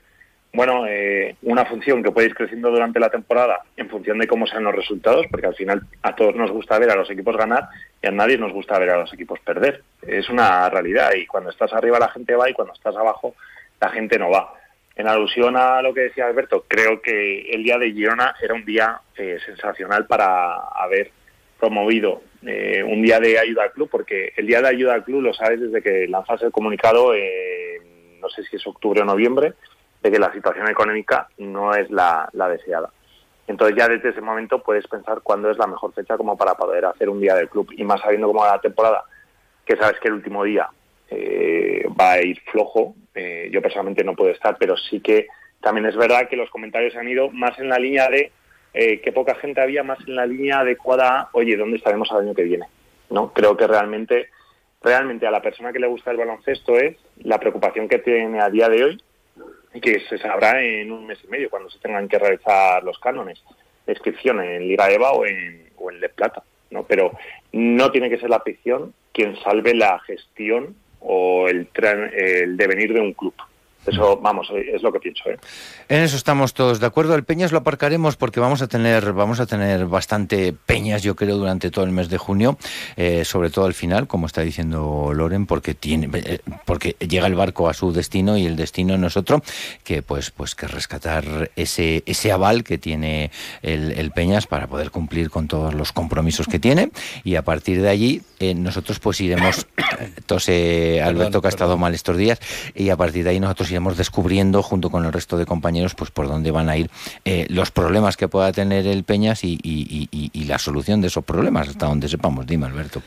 bueno, 0.53 0.87
eh, 0.87 1.35
una 1.43 1.65
función 1.65 2.05
que 2.05 2.13
puede 2.13 2.29
ir 2.29 2.37
creciendo 2.37 2.71
durante 2.71 3.01
la 3.01 3.11
temporada 3.11 3.63
en 3.77 3.89
función 3.89 4.17
de 4.19 4.29
cómo 4.29 4.47
sean 4.47 4.63
los 4.63 4.77
resultados, 4.77 5.27
porque 5.29 5.49
al 5.49 5.57
final 5.57 5.83
a 6.03 6.15
todos 6.15 6.37
nos 6.37 6.53
gusta 6.53 6.79
ver 6.79 6.91
a 6.91 6.97
los 6.97 7.11
equipos 7.11 7.37
ganar 7.37 7.69
y 8.01 8.07
a 8.07 8.13
nadie 8.13 8.39
nos 8.39 8.53
gusta 8.53 8.79
ver 8.79 8.91
a 8.91 8.99
los 8.99 9.13
equipos 9.13 9.41
perder. 9.41 9.83
Es 10.07 10.29
una 10.29 10.71
realidad 10.71 11.15
y 11.17 11.27
cuando 11.27 11.51
estás 11.51 11.73
arriba 11.73 11.99
la 11.99 12.11
gente 12.11 12.37
va 12.37 12.49
y 12.49 12.55
cuando 12.55 12.75
estás 12.75 12.95
abajo 12.95 13.35
la 13.81 13.89
gente 13.89 14.21
no 14.21 14.31
va. 14.31 14.58
En 14.99 15.07
alusión 15.07 15.57
a 15.57 15.81
lo 15.81 15.95
que 15.95 16.01
decía 16.01 16.27
Alberto, 16.27 16.65
creo 16.67 17.01
que 17.01 17.53
el 17.53 17.63
día 17.63 17.79
de 17.79 17.93
Girona 17.93 18.35
era 18.43 18.53
un 18.55 18.65
día 18.65 19.01
eh, 19.17 19.39
sensacional 19.47 20.09
para 20.09 20.57
haber 20.75 21.13
promovido 21.57 22.23
eh, 22.45 22.83
un 22.83 23.01
día 23.01 23.21
de 23.21 23.39
ayuda 23.39 23.63
al 23.63 23.71
club, 23.71 23.89
porque 23.89 24.33
el 24.37 24.49
día 24.49 24.61
de 24.61 24.67
ayuda 24.67 24.95
al 24.95 25.05
club 25.05 25.23
lo 25.23 25.33
sabes 25.33 25.61
desde 25.61 25.83
que 25.83 26.09
lanzas 26.09 26.43
el 26.43 26.51
comunicado, 26.51 27.15
eh, 27.15 27.81
no 28.21 28.29
sé 28.29 28.43
si 28.43 28.57
es 28.57 28.67
octubre 28.67 29.01
o 29.01 29.05
noviembre, 29.05 29.55
de 30.03 30.11
que 30.11 30.19
la 30.19 30.33
situación 30.33 30.69
económica 30.69 31.29
no 31.39 31.73
es 31.75 31.89
la, 31.91 32.29
la 32.33 32.49
deseada. 32.49 32.91
Entonces 33.47 33.77
ya 33.79 33.87
desde 33.87 34.09
ese 34.09 34.21
momento 34.21 34.65
puedes 34.65 34.89
pensar 34.89 35.21
cuándo 35.23 35.49
es 35.49 35.59
la 35.59 35.69
mejor 35.69 35.95
fecha 35.95 36.17
como 36.17 36.37
para 36.37 36.55
poder 36.55 36.87
hacer 36.87 37.09
un 37.09 37.21
día 37.21 37.37
del 37.37 37.49
club. 37.49 37.71
Y 37.77 37.85
más 37.85 38.01
sabiendo 38.01 38.27
cómo 38.27 38.41
va 38.41 38.57
la 38.57 38.61
temporada, 38.61 39.05
que 39.65 39.77
sabes 39.77 40.01
que 40.01 40.09
el 40.09 40.15
último 40.15 40.43
día 40.43 40.69
va 41.89 42.13
a 42.13 42.23
ir 42.23 42.41
flojo. 42.51 42.95
Eh, 43.15 43.49
yo 43.53 43.63
personalmente 43.63 44.05
no 44.05 44.15
puedo 44.15 44.31
estar, 44.31 44.57
pero 44.59 44.77
sí 44.77 45.01
que 45.01 45.27
también 45.61 45.87
es 45.87 45.97
verdad 45.97 46.29
que 46.29 46.37
los 46.37 46.51
comentarios 46.51 46.95
han 46.97 47.09
ido 47.09 47.31
más 47.31 47.59
en 47.59 47.69
la 47.69 47.79
línea 47.79 48.09
de 48.09 48.33
eh, 48.75 49.01
que 49.01 49.13
poca 49.13 49.35
gente 49.35 49.61
había, 49.61 49.83
más 49.83 49.99
en 50.07 50.15
la 50.15 50.27
línea 50.27 50.61
adecuada 50.61 51.21
a, 51.21 51.29
oye, 51.33 51.57
¿dónde 51.57 51.79
estaremos 51.79 52.11
al 52.13 52.21
año 52.21 52.35
que 52.35 52.45
viene? 52.45 52.67
no 53.11 53.33
Creo 53.33 53.57
que 53.57 53.67
realmente, 53.67 54.29
realmente 54.83 55.27
a 55.27 55.31
la 55.31 55.43
persona 55.43 55.73
que 55.73 55.79
le 55.79 55.87
gusta 55.87 56.11
el 56.11 56.17
baloncesto 56.19 56.77
es 56.77 56.97
la 57.19 57.39
preocupación 57.39 57.89
que 57.89 57.99
tiene 57.99 58.41
a 58.41 58.51
día 58.51 58.69
de 58.69 58.85
hoy 58.85 59.03
y 59.75 59.81
que 59.81 60.01
se 60.01 60.19
sabrá 60.19 60.63
en 60.63 60.93
un 60.93 61.07
mes 61.07 61.19
y 61.25 61.29
medio 61.29 61.51
cuando 61.51 61.71
se 61.71 61.79
tengan 61.79 62.09
que 62.09 62.19
realizar 62.19 62.83
los 62.85 62.99
cánones 62.99 63.43
de 63.87 63.93
inscripción 63.93 64.41
en 64.41 64.69
Liga 64.69 64.91
EVA 64.91 65.13
o 65.13 65.27
en, 65.27 65.71
o 65.77 65.91
en 65.91 66.01
Le 66.01 66.09
Plata. 66.11 66.43
¿no? 66.71 66.85
Pero 66.85 67.13
no 67.53 67.91
tiene 67.91 68.11
que 68.11 68.19
ser 68.19 68.31
la 68.31 68.37
afición 68.37 68.93
quien 69.13 69.37
salve 69.43 69.75
la 69.75 69.99
gestión 70.01 70.77
o 71.01 71.49
el, 71.49 71.69
el 72.15 72.57
devenir 72.57 72.93
de 72.93 73.01
un 73.01 73.13
club. 73.13 73.35
Eso, 73.89 74.19
vamos, 74.19 74.49
es 74.55 74.83
lo 74.83 74.93
que 74.93 75.01
pienso. 75.01 75.31
¿eh? 75.31 75.39
En 75.89 76.03
eso 76.03 76.17
estamos 76.17 76.53
todos 76.53 76.81
de 76.81 76.87
acuerdo. 76.87 77.15
El 77.15 77.25
Peñas 77.25 77.53
lo 77.53 77.59
aparcaremos 77.59 78.17
porque 78.17 78.41
vamos 78.41 78.61
a 78.61 78.69
tener, 78.69 79.13
vamos 79.13 79.41
a 79.41 79.47
tener 79.47 79.87
bastante 79.87 80.53
peñas, 80.53 81.03
yo 81.03 81.17
creo, 81.17 81.37
durante 81.37 81.71
todo 81.71 81.85
el 81.85 81.93
mes 81.93 82.09
de 82.09 82.19
junio, 82.19 82.59
eh, 82.97 83.25
sobre 83.25 83.51
todo 83.51 83.65
al 83.65 83.75
final, 83.75 84.07
como 84.07 84.27
está 84.27 84.43
diciendo 84.43 85.13
Loren, 85.15 85.47
porque 85.47 85.75
tiene, 85.75 86.11
eh, 86.13 86.41
porque 86.67 86.97
llega 87.01 87.27
el 87.27 87.35
barco 87.35 87.69
a 87.69 87.75
su 87.75 87.93
destino 87.93 88.37
y 88.37 88.47
el 88.47 88.57
destino 88.57 88.99
no 88.99 89.07
es 89.07 89.17
otro 89.17 89.43
que, 89.85 90.03
pues, 90.03 90.31
pues 90.31 90.55
que 90.55 90.67
rescatar 90.67 91.51
ese, 91.57 92.03
ese 92.05 92.33
aval 92.33 92.65
que 92.65 92.79
tiene 92.79 93.31
el, 93.63 93.93
el 93.93 94.11
Peñas 94.11 94.47
para 94.47 94.67
poder 94.67 94.91
cumplir 94.91 95.31
con 95.31 95.49
todos 95.49 95.73
los 95.73 95.93
compromisos 95.93 96.47
que 96.47 96.59
tiene 96.59 96.91
y 97.25 97.37
a 97.37 97.43
partir 97.43 97.81
de 97.81 97.89
allí 97.89 98.23
eh, 98.41 98.55
nosotros 98.55 99.01
pues 99.01 99.21
iremos, 99.21 99.67
tose 100.29 101.03
Alberto 101.03 101.41
que 101.41 101.49
ha 101.49 101.51
estado 101.51 101.71
perdón. 101.71 101.81
mal 101.81 101.95
estos 101.95 102.17
días 102.17 102.39
y 102.77 102.91
a 102.91 102.97
partir 102.97 103.25
de 103.25 103.31
ahí 103.31 103.41
nosotros 103.41 103.69
iremos 103.73 103.97
descubriendo 103.97 104.63
junto 104.63 104.91
con 104.91 105.05
el 105.05 105.13
resto 105.13 105.37
de 105.37 105.45
compañeros 105.47 105.97
pues 105.97 106.13
por 106.13 106.29
dónde 106.29 106.53
van 106.53 106.69
a 106.69 106.77
ir 106.77 106.89
eh, 107.25 107.47
los 107.51 107.73
problemas 107.73 108.17
que 108.17 108.29
pueda 108.29 108.53
tener 108.53 108.87
el 108.87 109.03
Peñas 109.03 109.43
y, 109.43 109.59
y- 109.63 110.09
y- 110.13 110.31
y 110.33 110.45
la 110.45 110.59
solución 110.61 111.01
de 111.01 111.09
esos 111.09 111.25
problemas 111.25 111.69
hasta 111.69 111.87
donde 111.87 112.09
sepamos. 112.09 112.47
Dime, 112.47 112.67
Alberto. 112.67 113.03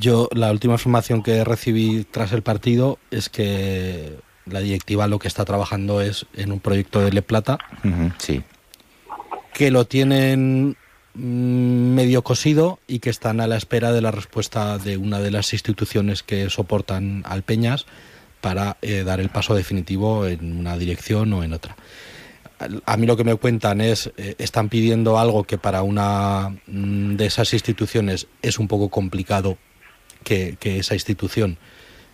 Yo, 0.00 0.28
la 0.32 0.50
última 0.50 0.74
información 0.74 1.22
que 1.22 1.44
recibí 1.44 2.04
tras 2.10 2.32
el 2.32 2.42
partido 2.42 2.98
es 3.12 3.28
que 3.28 4.16
la 4.46 4.60
directiva 4.60 5.06
lo 5.06 5.18
que 5.18 5.28
está 5.28 5.44
trabajando 5.44 6.00
es 6.00 6.26
en 6.34 6.50
un 6.52 6.60
proyecto 6.60 7.00
de 7.00 7.12
Le 7.12 7.22
Plata, 7.22 7.58
sí. 8.18 8.42
que 9.52 9.70
lo 9.70 9.84
tienen 9.86 10.76
medio 11.14 12.22
cosido 12.22 12.80
y 12.86 12.98
que 12.98 13.10
están 13.10 13.40
a 13.40 13.46
la 13.46 13.56
espera 13.56 13.92
de 13.92 14.00
la 14.00 14.10
respuesta 14.10 14.78
de 14.78 14.96
una 14.96 15.20
de 15.20 15.30
las 15.30 15.52
instituciones 15.52 16.22
que 16.22 16.50
soportan 16.50 17.22
al 17.26 17.42
Peñas 17.42 17.86
para 18.40 18.76
eh, 18.82 19.04
dar 19.04 19.20
el 19.20 19.30
paso 19.30 19.54
definitivo 19.54 20.26
en 20.26 20.58
una 20.58 20.76
dirección 20.76 21.32
o 21.32 21.44
en 21.44 21.52
otra. 21.52 21.76
A 22.86 22.96
mí 22.96 23.06
lo 23.06 23.16
que 23.16 23.24
me 23.24 23.34
cuentan 23.36 23.80
es, 23.80 24.10
eh, 24.16 24.34
están 24.38 24.68
pidiendo 24.68 25.18
algo 25.18 25.44
que 25.44 25.58
para 25.58 25.82
una 25.82 26.56
mm, 26.66 27.16
de 27.16 27.26
esas 27.26 27.52
instituciones 27.52 28.26
es 28.42 28.58
un 28.58 28.68
poco 28.68 28.88
complicado 28.88 29.58
que, 30.24 30.56
que 30.58 30.78
esa 30.78 30.94
institución 30.94 31.58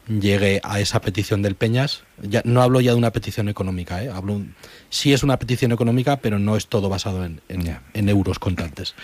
llegue 0.08 0.60
a 0.64 0.80
esa 0.80 1.00
petición 1.00 1.42
del 1.42 1.54
Peñas. 1.54 2.02
Ya, 2.22 2.42
no 2.44 2.62
hablo 2.62 2.80
ya 2.80 2.92
de 2.92 2.96
una 2.98 3.12
petición 3.12 3.48
económica, 3.48 4.02
¿eh? 4.02 4.10
hablo 4.10 4.34
un- 4.34 4.54
sí 4.88 5.12
es 5.12 5.22
una 5.22 5.38
petición 5.38 5.72
económica, 5.72 6.16
pero 6.18 6.38
no 6.38 6.56
es 6.56 6.66
todo 6.66 6.88
basado 6.88 7.24
en, 7.24 7.40
en- 7.48 7.62
Ya. 7.62 7.82
en 7.94 8.08
euros 8.08 8.38
contantes. 8.38 8.94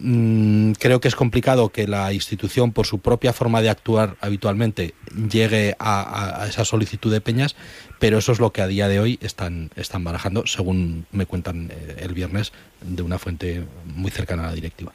Mm, 0.00 0.72
creo 0.78 1.00
que 1.00 1.08
es 1.08 1.16
complicado 1.16 1.70
que 1.70 1.88
la 1.88 2.12
institución, 2.12 2.70
por 2.72 2.86
su 2.86 3.00
propia 3.00 3.32
forma 3.32 3.60
de 3.62 3.68
actuar 3.68 4.16
habitualmente, 4.20 4.94
llegue 5.30 5.74
a, 5.80 6.02
a- 6.02 6.42
a 6.44 6.48
esa 6.48 6.64
solicitud 6.64 7.10
de 7.12 7.20
peñas, 7.20 7.56
pero 7.98 8.18
eso 8.18 8.30
es 8.30 8.38
lo 8.38 8.52
que 8.52 8.62
a 8.62 8.68
día 8.68 8.86
de 8.86 9.00
hoy 9.00 9.18
están, 9.22 9.70
están 9.74 10.04
barajando, 10.04 10.46
según 10.46 11.06
me 11.10 11.26
cuentan 11.26 11.72
eh, 11.72 11.96
el 12.00 12.14
viernes 12.14 12.52
de 12.80 13.02
una 13.02 13.18
fuente 13.18 13.64
muy 13.86 14.12
cercana 14.12 14.44
a 14.44 14.46
la 14.48 14.52
directiva. 14.54 14.92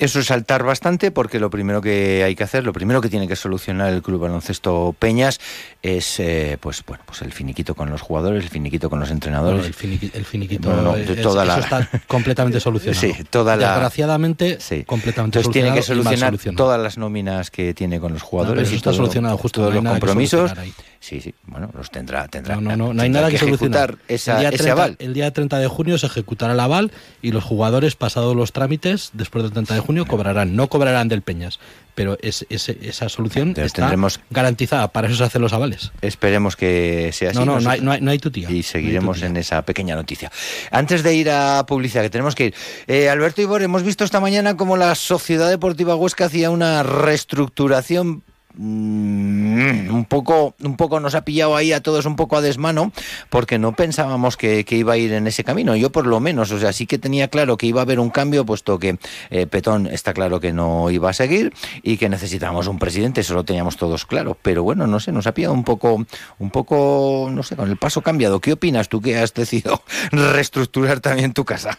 Eso 0.00 0.18
es 0.18 0.26
saltar 0.26 0.64
bastante 0.64 1.10
porque 1.10 1.38
lo 1.38 1.50
primero 1.50 1.82
que 1.82 2.24
hay 2.24 2.34
que 2.34 2.42
hacer, 2.42 2.64
lo 2.64 2.72
primero 2.72 3.02
que 3.02 3.10
tiene 3.10 3.28
que 3.28 3.36
solucionar 3.36 3.92
el 3.92 4.00
Club 4.02 4.20
Baloncesto 4.22 4.94
Peñas 4.98 5.38
es 5.82 6.18
eh, 6.20 6.56
pues 6.58 6.82
bueno, 6.86 7.02
pues 7.06 7.20
el 7.20 7.32
finiquito 7.32 7.74
con 7.74 7.90
los 7.90 8.00
jugadores, 8.00 8.42
el 8.42 8.48
finiquito 8.50 8.88
con 8.88 8.98
los 8.98 9.10
entrenadores. 9.10 9.60
Bueno, 9.60 9.66
el, 9.66 9.74
finiqui- 10.00 10.10
el 10.14 10.24
finiquito, 10.24 10.72
No, 10.74 10.96
es- 10.96 11.10
eso 11.10 11.42
está 11.58 11.88
completamente 12.06 12.60
solucionado. 12.60 12.98
Sí, 13.00 13.12
toda 13.28 13.56
la- 13.56 13.72
Desgraciadamente, 13.72 14.58
Sí. 14.58 14.84
completamente 14.84 15.38
Entonces 15.38 15.52
tiene 15.62 15.74
que 15.76 15.82
solucionar 15.82 16.34
todas 16.56 16.80
las 16.80 16.96
nóminas 16.96 17.50
que 17.50 17.74
tiene 17.74 18.00
con 18.00 18.14
los 18.14 18.22
jugadores 18.22 18.64
eso 18.68 18.72
y 18.72 18.76
está 18.76 18.90
todo- 18.90 18.96
solucionado 18.96 19.36
justo, 19.36 19.60
todos 19.60 19.74
los 19.74 19.84
compromisos. 19.84 20.52
Sí, 21.00 21.22
sí, 21.22 21.34
bueno, 21.46 21.70
los 21.74 21.90
tendrá, 21.90 22.28
tendrá. 22.28 22.56
No, 22.56 22.60
no, 22.60 22.76
no, 22.76 22.92
no 22.92 23.02
hay 23.02 23.08
nada 23.08 23.30
que, 23.30 23.36
ejecutar 23.36 23.96
esa, 24.06 24.34
el 24.34 24.40
día 24.40 24.48
ese 24.50 24.70
aval. 24.70 24.96
El 24.98 25.14
día 25.14 25.32
30 25.32 25.58
de 25.58 25.66
junio 25.66 25.96
se 25.96 26.04
ejecutará 26.06 26.52
el 26.52 26.60
aval 26.60 26.92
y 27.22 27.32
los 27.32 27.42
jugadores, 27.42 27.96
pasados 27.96 28.36
los 28.36 28.52
trámites, 28.52 29.08
después 29.14 29.42
del 29.42 29.52
30 29.52 29.74
de 29.74 29.80
junio, 29.80 30.06
cobrarán. 30.06 30.54
No 30.56 30.68
cobrarán 30.68 31.08
del 31.08 31.22
Peñas, 31.22 31.58
pero 31.94 32.18
es, 32.20 32.44
esa 32.50 33.08
solución 33.08 33.48
Entonces 33.48 33.68
está 33.72 33.88
tendremos- 33.88 34.20
garantizada. 34.28 34.88
Para 34.88 35.08
eso 35.08 35.16
se 35.16 35.24
hacen 35.24 35.40
los 35.40 35.54
avales. 35.54 35.90
Esperemos 36.02 36.54
que 36.54 37.10
sea 37.14 37.30
así. 37.30 37.38
No, 37.38 37.46
no, 37.46 37.60
no 37.60 37.70
hay, 37.70 37.80
no, 37.80 37.92
hay, 37.92 38.00
no. 38.02 38.12
Y 38.50 38.62
seguiremos 38.62 39.22
en 39.22 39.38
esa 39.38 39.62
pequeña 39.62 39.94
noticia. 39.96 40.30
Antes 40.70 41.02
de 41.02 41.14
ir 41.14 41.30
a 41.30 41.64
publicidad, 41.66 42.02
que 42.02 42.10
tenemos 42.10 42.34
que 42.34 42.46
ir. 42.46 42.54
Eh, 42.86 43.08
Alberto 43.08 43.40
Ibor, 43.40 43.62
hemos 43.62 43.82
visto 43.84 44.04
esta 44.04 44.20
mañana 44.20 44.54
cómo 44.58 44.76
la 44.76 44.94
Sociedad 44.94 45.48
Deportiva 45.48 45.96
Huesca 45.96 46.26
hacía 46.26 46.50
una 46.50 46.82
reestructuración. 46.82 48.22
Mm, 48.60 49.94
un 49.94 50.04
poco 50.04 50.54
un 50.62 50.76
poco 50.76 51.00
nos 51.00 51.14
ha 51.14 51.24
pillado 51.24 51.56
ahí 51.56 51.72
a 51.72 51.82
todos 51.82 52.06
un 52.06 52.16
poco 52.16 52.36
a 52.36 52.40
desmano 52.40 52.92
porque 53.28 53.58
no 53.58 53.72
pensábamos 53.72 54.36
que, 54.36 54.64
iba 54.70 54.92
a 54.92 54.96
ir 54.96 55.12
en 55.12 55.26
ese 55.26 55.44
camino. 55.44 55.76
Yo 55.76 55.90
por 55.90 56.06
lo 56.06 56.20
menos 56.20 56.52
o 56.52 56.58
sea 56.58 56.72
sí 56.72 56.86
que 56.86 56.98
tenía 56.98 57.28
claro 57.28 57.56
que 57.56 57.66
iba 57.66 57.80
a 57.80 57.84
haber 57.84 58.00
un 58.00 58.10
cambio 58.10 58.44
puesto 58.44 58.78
que 58.78 58.98
eh, 59.30 59.46
Petón 59.46 59.86
está 59.86 60.12
claro 60.12 60.40
que 60.40 60.52
no 60.52 60.90
iba 60.90 61.10
a 61.10 61.12
seguir 61.12 61.52
y 61.82 61.96
que 61.96 62.08
necesitábamos 62.08 62.66
un 62.66 62.78
presidente 62.78 63.22
eso 63.22 63.34
lo 63.34 63.44
teníamos 63.44 63.76
todos 63.76 64.06
claro. 64.06 64.36
Pero 64.42 64.62
bueno 64.62 64.86
no 64.86 65.00
sé 65.00 65.12
nos 65.12 65.26
ha 65.26 65.34
pillado 65.34 65.54
un 65.54 65.64
poco 65.64 66.04
un 66.38 66.50
poco 66.50 67.28
no 67.30 67.42
sé 67.42 67.56
con 67.56 67.68
el 67.68 67.76
paso 67.76 68.02
cambiado. 68.02 68.40
Qué 68.40 68.52
opinas 68.52 68.88
tú 68.88 69.00
que 69.00 69.16
has 69.18 69.34
decidido 69.34 69.82
reestructurar 70.12 71.00
también 71.00 71.32
tu 71.32 71.44
casa 71.44 71.78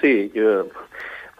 Sí, 0.00 0.30
yo, 0.34 0.66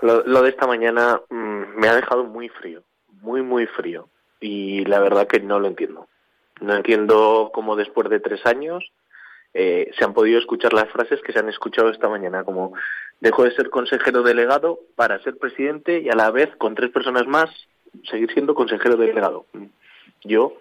lo, 0.03 0.23
lo 0.25 0.43
de 0.43 0.51
esta 0.51 0.67
mañana 0.67 1.21
mm, 1.31 1.79
me 1.79 1.89
ha 1.89 1.95
dejado 1.95 2.25
muy 2.25 2.49
frío, 2.49 2.83
muy, 3.21 3.43
muy 3.43 3.67
frío. 3.67 4.09
Y 4.41 4.85
la 4.85 5.01
verdad 5.01 5.27
que 5.27 5.41
no 5.41 5.61
lo 5.61 5.69
entiendo. 5.69 6.09
No 6.61 6.75
entiendo 6.75 7.51
cómo 7.53 7.77
después 7.77 8.09
de 8.11 8.21
tres 8.21 8.45
años 8.47 8.85
eh, 9.55 9.91
se 9.99 10.05
han 10.05 10.15
podido 10.15 10.39
escuchar 10.39 10.73
las 10.73 10.91
frases 10.91 11.21
que 11.23 11.33
se 11.33 11.39
han 11.39 11.49
escuchado 11.49 11.91
esta 11.91 12.09
mañana, 12.09 12.45
como 12.45 12.73
dejo 13.21 13.45
de 13.45 13.55
ser 13.55 13.71
consejero 13.71 14.23
delegado 14.23 14.81
para 14.97 15.23
ser 15.23 15.37
presidente 15.39 16.01
y 16.01 16.09
a 16.09 16.15
la 16.15 16.31
vez 16.31 16.55
con 16.57 16.75
tres 16.75 16.91
personas 16.91 17.27
más 17.27 17.51
seguir 18.09 18.33
siendo 18.33 18.55
consejero 18.55 18.97
delegado. 18.97 19.47
Yo 20.25 20.55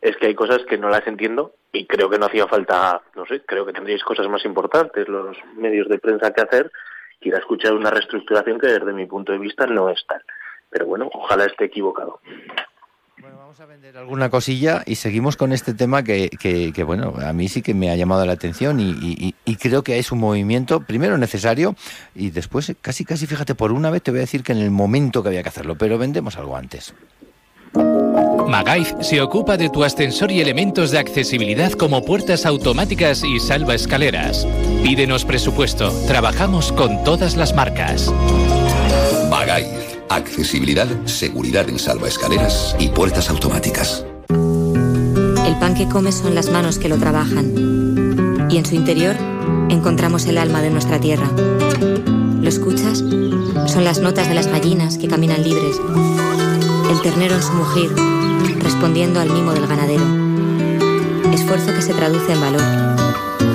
es 0.00 0.16
que 0.16 0.26
hay 0.26 0.34
cosas 0.34 0.64
que 0.64 0.78
no 0.78 0.88
las 0.88 1.06
entiendo 1.06 1.54
y 1.72 1.86
creo 1.86 2.08
que 2.08 2.18
no 2.18 2.26
hacía 2.26 2.46
falta, 2.46 3.02
no 3.14 3.26
sé, 3.26 3.42
creo 3.44 3.66
que 3.66 3.72
tendríais 3.72 4.02
cosas 4.02 4.28
más 4.28 4.44
importantes 4.44 5.08
los 5.08 5.36
medios 5.56 5.88
de 5.88 5.98
prensa 5.98 6.32
que 6.32 6.40
hacer 6.40 6.70
que 7.20 7.28
ir 7.28 7.34
a 7.34 7.38
escuchar 7.38 7.74
una 7.74 7.90
reestructuración 7.90 8.58
que 8.58 8.68
desde 8.68 8.92
mi 8.92 9.06
punto 9.06 9.32
de 9.32 9.38
vista 9.38 9.66
no 9.66 9.90
es 9.90 10.02
tal. 10.06 10.22
Pero 10.70 10.86
bueno, 10.86 11.10
ojalá 11.12 11.44
esté 11.46 11.64
equivocado. 11.66 12.20
Bueno, 13.20 13.36
vamos 13.38 13.60
a 13.60 13.66
vender 13.66 13.96
alguna 13.96 14.30
cosilla 14.30 14.82
y 14.86 14.94
seguimos 14.94 15.36
con 15.36 15.52
este 15.52 15.74
tema 15.74 16.02
que, 16.02 16.30
que, 16.30 16.72
que, 16.72 16.84
bueno, 16.84 17.12
a 17.22 17.32
mí 17.32 17.48
sí 17.48 17.60
que 17.60 17.74
me 17.74 17.90
ha 17.90 17.96
llamado 17.96 18.24
la 18.24 18.32
atención 18.32 18.80
y, 18.80 18.90
y- 19.02 19.34
y 19.44 19.56
creo 19.56 19.82
que 19.82 19.98
es 19.98 20.10
un 20.12 20.20
movimiento, 20.20 20.80
primero 20.80 21.18
necesario 21.18 21.74
y 22.14 22.30
después 22.30 22.72
casi, 22.80 23.04
casi, 23.04 23.26
fíjate, 23.26 23.54
por 23.54 23.72
una 23.72 23.90
vez 23.90 24.02
te 24.02 24.10
voy 24.10 24.18
a 24.18 24.22
decir 24.22 24.42
que 24.42 24.52
en 24.52 24.58
el 24.58 24.70
momento 24.70 25.22
que 25.22 25.28
había 25.30 25.42
que 25.42 25.48
hacerlo, 25.50 25.76
pero 25.76 25.98
vendemos 25.98 26.36
algo 26.38 26.56
antes. 26.56 26.94
Magaiz 28.48 28.94
se 29.00 29.20
ocupa 29.20 29.56
de 29.56 29.68
tu 29.70 29.84
ascensor 29.84 30.30
y 30.32 30.40
elementos 30.40 30.90
de 30.90 30.98
accesibilidad 30.98 31.72
como 31.72 32.04
puertas 32.04 32.46
automáticas 32.46 33.22
y 33.22 33.38
salva 33.38 33.74
escaleras. 33.74 34.46
Pídenos 34.82 35.24
presupuesto. 35.24 35.90
Trabajamos 36.08 36.72
con 36.72 37.04
todas 37.04 37.36
las 37.36 37.54
marcas. 37.54 38.12
Bagaiz. 39.30 39.89
Accesibilidad, 40.10 40.88
seguridad 41.06 41.68
en 41.68 41.78
salvaescaleras 41.78 42.74
y 42.80 42.88
puertas 42.88 43.30
automáticas. 43.30 44.04
El 44.28 45.56
pan 45.60 45.76
que 45.76 45.88
comes 45.88 46.16
son 46.16 46.34
las 46.34 46.50
manos 46.50 46.80
que 46.80 46.88
lo 46.88 46.96
trabajan. 46.96 48.48
Y 48.50 48.56
en 48.56 48.66
su 48.66 48.74
interior 48.74 49.14
encontramos 49.68 50.26
el 50.26 50.38
alma 50.38 50.62
de 50.62 50.70
nuestra 50.70 50.98
tierra. 50.98 51.30
¿Lo 52.40 52.48
escuchas? 52.48 53.04
Son 53.68 53.84
las 53.84 54.00
notas 54.00 54.28
de 54.28 54.34
las 54.34 54.48
gallinas 54.48 54.98
que 54.98 55.06
caminan 55.06 55.44
libres. 55.44 55.76
El 56.90 57.00
ternero 57.02 57.36
en 57.36 57.42
su 57.44 57.52
mugir, 57.52 57.92
respondiendo 58.58 59.20
al 59.20 59.30
mimo 59.30 59.52
del 59.52 59.68
ganadero. 59.68 60.02
Esfuerzo 61.32 61.72
que 61.72 61.82
se 61.82 61.94
traduce 61.94 62.32
en 62.32 62.40
valor. 62.40 62.62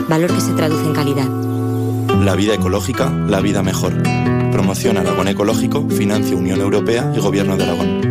Valor 0.07 0.33
que 0.33 0.39
se 0.39 0.53
traduce 0.53 0.85
en 0.85 0.93
calidad. 0.93 1.27
La 2.25 2.33
vida 2.33 2.55
ecológica, 2.55 3.11
la 3.11 3.39
vida 3.39 3.61
mejor. 3.61 4.01
Promoción 4.51 4.97
Aragón 4.97 5.27
Ecológico, 5.27 5.87
financia 5.91 6.35
Unión 6.35 6.59
Europea 6.59 7.13
y 7.15 7.19
Gobierno 7.19 7.55
de 7.55 7.63
Aragón. 7.65 8.01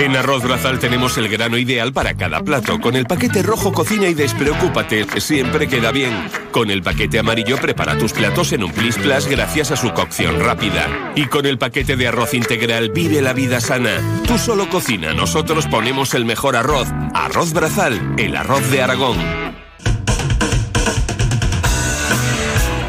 En 0.00 0.16
Arroz 0.16 0.42
Brazal 0.42 0.80
tenemos 0.80 1.16
el 1.16 1.28
grano 1.28 1.56
ideal 1.58 1.92
para 1.92 2.14
cada 2.14 2.42
plato. 2.42 2.80
Con 2.80 2.96
el 2.96 3.06
paquete 3.06 3.44
rojo 3.44 3.72
cocina 3.72 4.08
y 4.08 4.14
despreocúpate, 4.14 5.20
siempre 5.20 5.68
queda 5.68 5.92
bien. 5.92 6.12
Con 6.50 6.72
el 6.72 6.82
paquete 6.82 7.20
amarillo 7.20 7.56
prepara 7.58 7.96
tus 7.96 8.14
platos 8.14 8.52
en 8.52 8.64
un 8.64 8.72
plis 8.72 8.98
plas 8.98 9.28
gracias 9.28 9.70
a 9.70 9.76
su 9.76 9.92
cocción 9.92 10.40
rápida. 10.40 11.12
Y 11.14 11.26
con 11.26 11.46
el 11.46 11.56
paquete 11.56 11.94
de 11.94 12.08
arroz 12.08 12.34
integral 12.34 12.90
vive 12.90 13.22
la 13.22 13.32
vida 13.32 13.60
sana. 13.60 13.92
Tú 14.26 14.38
solo 14.38 14.68
cocina, 14.68 15.14
nosotros 15.14 15.68
ponemos 15.68 16.14
el 16.14 16.24
mejor 16.24 16.56
arroz. 16.56 16.88
Arroz 17.14 17.52
Brazal, 17.52 18.16
el 18.18 18.34
arroz 18.34 18.68
de 18.72 18.82
Aragón. 18.82 19.39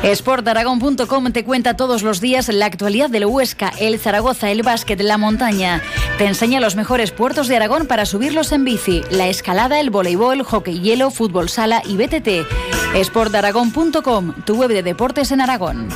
Sportaragón.com 0.03 1.31
te 1.31 1.45
cuenta 1.45 1.75
todos 1.75 2.01
los 2.01 2.21
días 2.21 2.49
la 2.49 2.65
actualidad 2.65 3.09
del 3.09 3.25
Huesca, 3.25 3.71
el 3.79 3.99
Zaragoza, 3.99 4.49
el 4.49 4.63
básquet, 4.63 4.99
la 4.99 5.17
montaña. 5.17 5.81
Te 6.17 6.25
enseña 6.25 6.59
los 6.59 6.75
mejores 6.75 7.11
puertos 7.11 7.47
de 7.47 7.55
Aragón 7.55 7.85
para 7.85 8.07
subirlos 8.07 8.51
en 8.51 8.65
bici, 8.65 9.03
la 9.11 9.27
escalada, 9.27 9.79
el 9.79 9.91
voleibol, 9.91 10.41
hockey 10.43 10.79
hielo, 10.79 11.11
fútbol 11.11 11.49
sala 11.49 11.83
y 11.85 11.97
BTT. 11.97 12.47
Sportaragón.com, 13.03 14.33
tu 14.43 14.55
web 14.55 14.69
de 14.69 14.81
deportes 14.81 15.31
en 15.31 15.41
Aragón. 15.41 15.87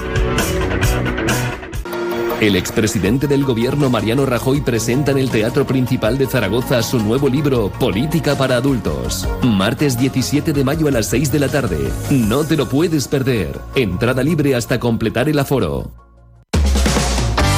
El 2.42 2.58
expresidente 2.58 3.28
del 3.28 3.46
gobierno 3.46 3.90
Mariano 3.90 4.26
Rajoy 4.26 4.60
presenta 4.60 5.12
en 5.12 5.20
el 5.20 5.30
Teatro 5.30 5.66
Principal 5.66 6.18
de 6.18 6.28
Zaragoza 6.28 6.84
su 6.84 7.00
nuevo 7.00 7.30
libro 7.30 7.70
Política 7.70 8.36
para 8.36 8.58
Adultos. 8.58 9.26
Martes 9.42 9.98
17 9.98 10.52
de 10.52 10.64
mayo 10.66 10.90
a 10.90 10.92
las 10.92 11.08
6 11.08 11.32
de 11.32 11.40
la 11.40 11.48
tarde. 11.48 11.90
No 12.10 12.44
te 12.44 12.58
lo 12.58 12.68
puedes 12.68 13.08
perder. 13.08 13.58
Entrada 13.74 14.22
libre 14.22 14.54
hasta 14.54 14.82
completar 14.82 15.30
el 15.30 15.40
aforo. 15.40 15.94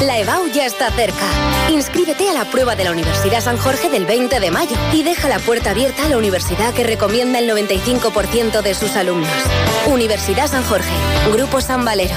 La 0.06 0.20
EBAU 0.20 0.46
ya 0.54 0.68
está 0.68 0.92
cerca. 0.92 1.26
Inscríbete 1.72 2.30
a 2.30 2.34
la 2.34 2.46
prueba 2.46 2.76
de 2.76 2.84
la 2.84 2.92
Universidad 2.92 3.42
San 3.42 3.58
Jorge 3.58 3.90
del 3.90 4.06
20 4.06 4.40
de 4.40 4.52
mayo 4.52 4.76
y 4.94 5.02
deja 5.02 5.28
la 5.28 5.40
puerta 5.40 5.72
abierta 5.72 6.06
a 6.06 6.10
la 6.10 6.20
universidad 6.20 6.72
que 6.76 6.84
recomienda 6.84 7.40
el 7.40 7.50
95% 7.50 8.62
de 8.62 8.76
sus 8.76 8.96
alumnos. 8.96 9.28
Universidad 9.88 10.48
San 10.48 10.64
Jorge, 10.66 10.94
Grupo 11.34 11.62
San 11.62 11.84
Valero. 11.84 12.14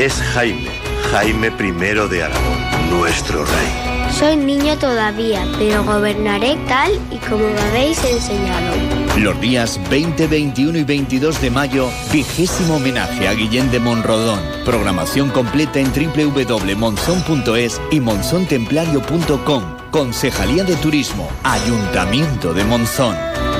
Es 0.00 0.14
Jaime, 0.32 0.70
Jaime 1.10 1.48
I 1.48 1.72
de 2.08 2.22
Aragón, 2.22 2.88
nuestro 2.88 3.44
rey. 3.44 4.10
Soy 4.18 4.34
niño 4.34 4.78
todavía, 4.78 5.46
pero 5.58 5.84
gobernaré 5.84 6.56
tal 6.66 6.98
y 7.10 7.18
como 7.18 7.46
me 7.46 7.60
habéis 7.60 8.02
enseñado. 8.02 8.74
Los 9.18 9.38
días 9.42 9.78
20, 9.90 10.26
21 10.26 10.78
y 10.78 10.84
22 10.84 11.42
de 11.42 11.50
mayo, 11.50 11.90
vigésimo 12.10 12.76
homenaje 12.76 13.28
a 13.28 13.34
Guillén 13.34 13.70
de 13.70 13.78
Monrodón. 13.78 14.40
Programación 14.64 15.28
completa 15.28 15.80
en 15.80 15.92
www.monzón.es 15.92 17.78
y 17.90 18.00
monzontemplario.com. 18.00 19.64
Concejalía 19.90 20.64
de 20.64 20.76
Turismo, 20.76 21.28
Ayuntamiento 21.42 22.54
de 22.54 22.64
Monzón. 22.64 23.14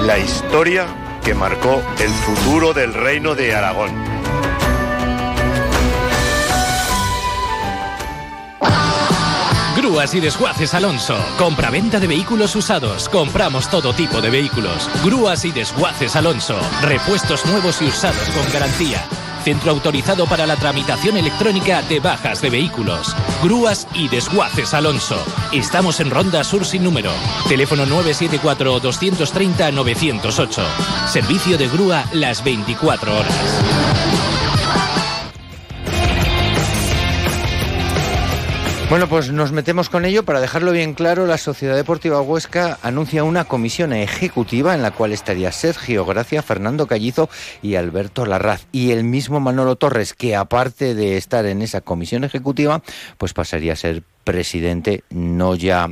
La 0.06 0.18
historia 0.18 0.86
que 1.22 1.34
marcó 1.34 1.82
el 1.98 2.08
futuro 2.08 2.72
del 2.72 2.94
reino 2.94 3.34
de 3.34 3.54
Aragón. 3.54 4.09
Grúas 9.80 10.14
y 10.14 10.20
desguaces 10.20 10.74
Alonso. 10.74 11.16
Compra-venta 11.38 11.98
de 11.98 12.06
vehículos 12.06 12.54
usados. 12.54 13.08
Compramos 13.08 13.70
todo 13.70 13.94
tipo 13.94 14.20
de 14.20 14.28
vehículos. 14.28 14.90
Grúas 15.02 15.46
y 15.46 15.52
desguaces 15.52 16.16
Alonso. 16.16 16.60
Repuestos 16.82 17.46
nuevos 17.46 17.80
y 17.80 17.86
usados 17.86 18.28
con 18.28 18.52
garantía. 18.52 19.02
Centro 19.42 19.70
autorizado 19.70 20.26
para 20.26 20.46
la 20.46 20.56
tramitación 20.56 21.16
electrónica 21.16 21.80
de 21.80 21.98
bajas 21.98 22.42
de 22.42 22.50
vehículos. 22.50 23.16
Grúas 23.42 23.88
y 23.94 24.08
desguaces 24.08 24.74
Alonso. 24.74 25.16
Estamos 25.50 25.98
en 26.00 26.10
Ronda 26.10 26.44
Sur 26.44 26.66
sin 26.66 26.84
número. 26.84 27.10
Teléfono 27.48 27.86
974-230-908. 27.86 30.62
Servicio 31.08 31.56
de 31.56 31.68
grúa 31.68 32.04
las 32.12 32.44
24 32.44 33.18
horas. 33.18 33.79
Bueno, 38.90 39.08
pues 39.08 39.30
nos 39.30 39.52
metemos 39.52 39.88
con 39.88 40.04
ello. 40.04 40.24
Para 40.24 40.40
dejarlo 40.40 40.72
bien 40.72 40.94
claro, 40.94 41.24
la 41.24 41.38
Sociedad 41.38 41.76
Deportiva 41.76 42.20
Huesca 42.20 42.76
anuncia 42.82 43.22
una 43.22 43.44
comisión 43.44 43.92
ejecutiva 43.92 44.74
en 44.74 44.82
la 44.82 44.90
cual 44.90 45.12
estaría 45.12 45.52
Sergio 45.52 46.04
Gracia, 46.04 46.42
Fernando 46.42 46.88
Callizo 46.88 47.30
y 47.62 47.76
Alberto 47.76 48.26
Larraz. 48.26 48.66
Y 48.72 48.90
el 48.90 49.04
mismo 49.04 49.38
Manolo 49.38 49.76
Torres, 49.76 50.12
que 50.12 50.34
aparte 50.34 50.96
de 50.96 51.16
estar 51.16 51.46
en 51.46 51.62
esa 51.62 51.82
comisión 51.82 52.24
ejecutiva, 52.24 52.82
pues 53.16 53.32
pasaría 53.32 53.74
a 53.74 53.76
ser 53.76 54.02
presidente, 54.24 55.04
no 55.10 55.54
ya, 55.54 55.88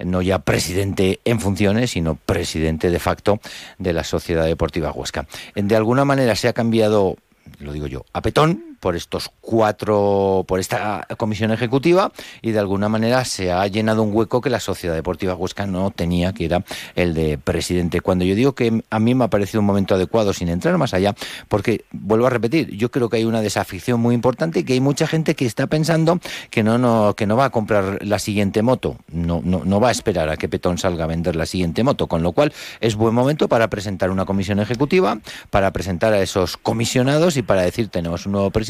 no 0.00 0.20
ya 0.20 0.40
presidente 0.40 1.20
en 1.24 1.38
funciones, 1.38 1.92
sino 1.92 2.16
presidente 2.16 2.90
de 2.90 2.98
facto 2.98 3.38
de 3.78 3.92
la 3.92 4.02
Sociedad 4.02 4.44
Deportiva 4.44 4.90
Huesca. 4.90 5.28
De 5.54 5.76
alguna 5.76 6.04
manera 6.04 6.34
se 6.34 6.48
ha 6.48 6.52
cambiado, 6.52 7.16
lo 7.60 7.72
digo 7.72 7.86
yo, 7.86 8.04
a 8.12 8.22
petón, 8.22 8.69
por 8.80 8.96
estos 8.96 9.30
cuatro, 9.40 10.44
por 10.48 10.58
esta 10.58 11.06
comisión 11.18 11.52
ejecutiva 11.52 12.12
y 12.42 12.50
de 12.52 12.58
alguna 12.58 12.88
manera 12.88 13.24
se 13.24 13.52
ha 13.52 13.66
llenado 13.66 14.02
un 14.02 14.14
hueco 14.14 14.40
que 14.40 14.50
la 14.50 14.58
Sociedad 14.58 14.94
Deportiva 14.94 15.34
Huesca 15.34 15.66
no 15.66 15.90
tenía, 15.90 16.32
que 16.32 16.46
era 16.46 16.64
el 16.94 17.14
de 17.14 17.38
presidente. 17.38 18.00
Cuando 18.00 18.24
yo 18.24 18.34
digo 18.34 18.54
que 18.54 18.82
a 18.88 18.98
mí 18.98 19.14
me 19.14 19.24
ha 19.24 19.28
parecido 19.28 19.60
un 19.60 19.66
momento 19.66 19.94
adecuado 19.94 20.32
sin 20.32 20.48
entrar 20.48 20.76
más 20.78 20.94
allá, 20.94 21.14
porque 21.48 21.84
vuelvo 21.92 22.26
a 22.26 22.30
repetir, 22.30 22.70
yo 22.70 22.90
creo 22.90 23.10
que 23.10 23.18
hay 23.18 23.24
una 23.24 23.42
desafición 23.42 24.00
muy 24.00 24.14
importante 24.14 24.60
y 24.60 24.64
que 24.64 24.72
hay 24.72 24.80
mucha 24.80 25.06
gente 25.06 25.34
que 25.34 25.44
está 25.44 25.66
pensando 25.66 26.18
que 26.50 26.62
no, 26.62 26.78
no, 26.78 27.14
que 27.14 27.26
no 27.26 27.36
va 27.36 27.46
a 27.46 27.50
comprar 27.50 27.98
la 28.04 28.18
siguiente 28.18 28.62
moto, 28.62 28.96
no, 29.12 29.42
no, 29.44 29.62
no 29.64 29.80
va 29.80 29.88
a 29.88 29.92
esperar 29.92 30.30
a 30.30 30.36
que 30.36 30.48
Petón 30.48 30.78
salga 30.78 31.04
a 31.04 31.06
vender 31.06 31.36
la 31.36 31.46
siguiente 31.46 31.84
moto, 31.84 32.06
con 32.06 32.22
lo 32.22 32.32
cual 32.32 32.52
es 32.80 32.94
buen 32.94 33.14
momento 33.14 33.48
para 33.48 33.68
presentar 33.68 34.10
una 34.10 34.24
comisión 34.24 34.58
ejecutiva, 34.58 35.18
para 35.50 35.70
presentar 35.72 36.14
a 36.14 36.20
esos 36.20 36.56
comisionados 36.56 37.36
y 37.36 37.42
para 37.42 37.62
decir 37.62 37.88
tenemos 37.88 38.24
un 38.24 38.32
nuevo 38.32 38.50
presidente 38.50 38.69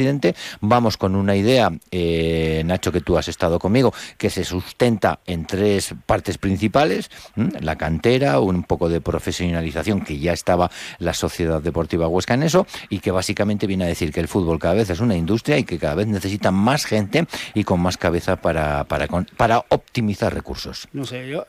Vamos 0.60 0.96
con 0.96 1.14
una 1.14 1.36
idea, 1.36 1.72
eh, 1.90 2.62
Nacho, 2.64 2.92
que 2.92 3.00
tú 3.00 3.18
has 3.18 3.28
estado 3.28 3.58
conmigo, 3.58 3.92
que 4.18 4.30
se 4.30 4.44
sustenta 4.44 5.20
en 5.26 5.46
tres 5.46 5.94
partes 6.06 6.38
principales, 6.38 7.10
la 7.60 7.76
cantera, 7.76 8.40
un 8.40 8.64
poco 8.64 8.88
de 8.88 9.00
profesionalización, 9.00 10.02
que 10.02 10.18
ya 10.18 10.32
estaba 10.32 10.70
la 10.98 11.14
Sociedad 11.14 11.62
Deportiva 11.62 12.08
Huesca 12.08 12.34
en 12.34 12.42
eso, 12.42 12.66
y 12.88 13.00
que 13.00 13.10
básicamente 13.10 13.66
viene 13.66 13.84
a 13.84 13.88
decir 13.88 14.12
que 14.12 14.20
el 14.20 14.28
fútbol 14.28 14.58
cada 14.58 14.74
vez 14.74 14.90
es 14.90 15.00
una 15.00 15.16
industria 15.16 15.58
y 15.58 15.64
que 15.64 15.78
cada 15.78 15.94
vez 15.94 16.06
necesita 16.06 16.50
más 16.50 16.84
gente 16.84 17.26
y 17.54 17.64
con 17.64 17.80
más 17.80 17.96
cabeza 17.96 18.36
para, 18.36 18.84
para, 18.84 19.06
para 19.36 19.64
optimizar 19.68 20.34
recursos. 20.34 20.88
No 20.92 21.04
sé, 21.04 21.28
yo 21.28 21.46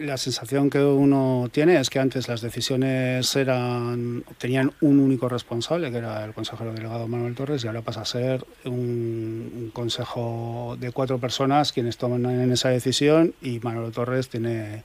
la 0.00 0.16
sensación 0.16 0.70
que 0.70 0.82
uno 0.82 1.48
tiene 1.52 1.78
es 1.78 1.90
que 1.90 1.98
antes 1.98 2.28
las 2.28 2.40
decisiones 2.40 3.36
eran 3.36 4.24
tenían 4.38 4.72
un 4.80 4.98
único 4.98 5.28
responsable, 5.28 5.90
que 5.90 5.98
era 5.98 6.24
el 6.24 6.32
consejero 6.32 6.72
delegado 6.72 7.06
Manuel 7.06 7.34
Torres, 7.34 7.62
y 7.64 7.66
ahora 7.66 7.82
pasa 7.82 8.00
a 8.00 8.04
ser 8.04 8.44
un, 8.64 9.70
consejo 9.72 10.76
de 10.80 10.90
cuatro 10.90 11.18
personas 11.18 11.72
quienes 11.72 11.96
toman 11.96 12.50
esa 12.50 12.70
decisión 12.70 13.34
y 13.40 13.60
Manuel 13.60 13.92
Torres 13.92 14.28
tiene 14.28 14.84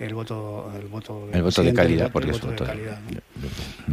el 0.00 0.14
voto 0.14 0.72
el 0.80 0.88
voto, 0.88 1.28
el 1.32 1.42
voto 1.42 1.62
de 1.62 1.74
calidad, 1.74 2.10
porque 2.10 2.30
es 2.30 2.40
voto 2.40 2.64
de 2.64 2.70
calidad. 2.70 2.98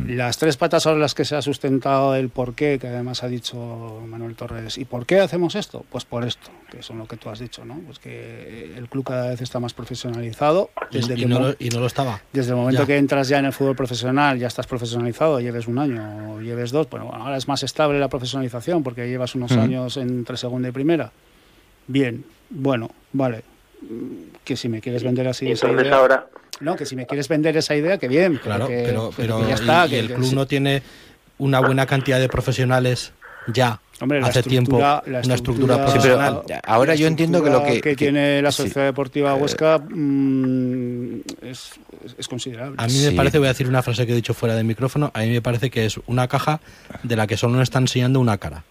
Las 0.06 0.38
tres 0.38 0.56
patas 0.56 0.84
sobre 0.84 1.00
las 1.00 1.14
que 1.14 1.26
se 1.26 1.36
ha 1.36 1.42
sustentado 1.42 2.16
el 2.16 2.30
por 2.30 2.56
qué, 2.56 2.80
que 2.80 2.88
además 2.88 3.24
ha 3.24 3.28
dicho 3.28 4.02
Manuel 4.08 4.36
Torres, 4.36 4.78
¿y 4.78 4.86
por 4.86 5.06
qué 5.06 5.20
hacemos 5.20 5.56
esto? 5.56 5.86
Pues 5.90 6.06
por 6.06 6.26
esto, 6.26 6.50
que 6.72 6.82
son 6.82 6.98
lo 6.98 7.08
que 7.08 7.18
tú 7.18 7.30
has 7.30 7.40
dicho, 7.40 7.66
¿no? 7.66 7.80
Pues 7.86 8.00
que 8.00 8.74
el 8.78 8.88
club 8.88 9.06
cada 9.06 9.30
vez 9.30 9.42
está 9.42 9.60
más 9.60 9.74
profesionalizado. 9.74 10.70
Desde 10.92 11.16
y, 11.16 11.18
que 11.18 11.26
no, 11.26 11.40
lo, 11.40 11.56
y 11.60 11.70
no, 11.70 11.82
lo, 11.82 11.88
estaba. 11.88 12.22
Desde 12.32 12.52
el 12.52 12.58
momento 12.58 12.86
que 12.86 12.98
entras 12.98 13.28
ya 13.28 13.40
en 13.40 13.46
el 13.46 13.54
fútbol 13.54 13.76
profesional, 13.76 14.40
ya 14.40 14.48
estás 14.48 14.66
profesionalizado, 14.66 15.42
lleves 15.42 15.68
un 15.68 15.78
año 15.78 16.36
o 16.36 16.42
lleves 16.42 16.72
dos, 16.72 16.90
bueno, 16.90 17.12
ahora 17.14 17.36
es 17.36 17.48
más 17.48 17.64
estable 17.64 18.00
la 18.00 18.08
profesionalización 18.08 18.82
porque 18.82 19.10
llevas 19.10 19.36
unos 19.36 19.52
años 19.52 19.98
entre 19.98 20.38
segunda 20.38 20.70
y 20.70 20.72
primera. 20.72 21.12
Bien, 21.88 22.24
bueno, 22.50 22.92
vale, 23.14 23.44
que 24.44 24.56
si 24.56 24.70
me 24.70 24.82
quieres 24.82 25.04
vender 25.04 25.28
así 25.28 25.52
esa 25.52 25.70
idea, 25.70 25.96
ahora 25.96 26.28
no 26.60 26.76
que 26.76 26.86
si 26.86 26.96
me 26.96 27.06
quieres 27.06 27.28
vender 27.28 27.56
esa 27.58 27.76
idea 27.76 27.98
que 27.98 28.08
bien 28.08 28.38
claro 28.38 28.68
pero, 28.68 29.12
pero 29.16 29.48
ya 29.48 29.56
está 29.56 29.86
el 29.86 30.14
club 30.14 30.34
no 30.34 30.48
tiene 30.48 30.82
una 31.38 31.60
buena 31.60 31.86
cantidad 31.86 32.20
de 32.20 32.28
profesionales 32.28 33.14
ya 33.48 33.80
hace 34.24 34.44
tiempo 34.44 34.78
una 34.78 35.34
estructura 35.34 35.84
profesional. 35.84 36.42
ahora 36.66 36.96
yo 36.96 37.08
entiendo 37.08 37.44
que 37.44 37.50
lo 37.50 37.64
que, 37.64 37.96
tiene 37.96 38.42
la 38.42 38.52
Sociedad 38.52 38.86
Deportiva 38.86 39.36
Huesca 39.36 39.80
mm, 39.80 41.17
es, 41.42 41.72
es, 42.18 42.28
considerable. 42.28 42.76
A 42.78 42.88
mí 42.88 43.00
me 43.04 43.12
parece, 43.12 43.38
voy 43.38 43.48
a 43.48 43.52
decir 43.52 43.68
una 43.68 43.82
frase 43.82 44.06
que 44.06 44.14
he 44.14 44.16
dicho 44.16 44.34
fuera 44.34 44.56
del 44.56 44.66
micrófono, 44.66 45.12
a 45.14 45.22
mí 45.22 45.30
me 45.30 45.42
parece 45.42 45.70
que 45.70 45.86
es 45.86 46.00
una 46.08 46.28
caja 46.28 46.60
de 47.04 47.16
la 47.16 47.28
que 47.28 47.38
solo 47.38 47.54
nos 47.54 47.64
están 47.64 47.84
enseñando 47.84 48.20
una 48.20 48.38
cara. 48.38 48.64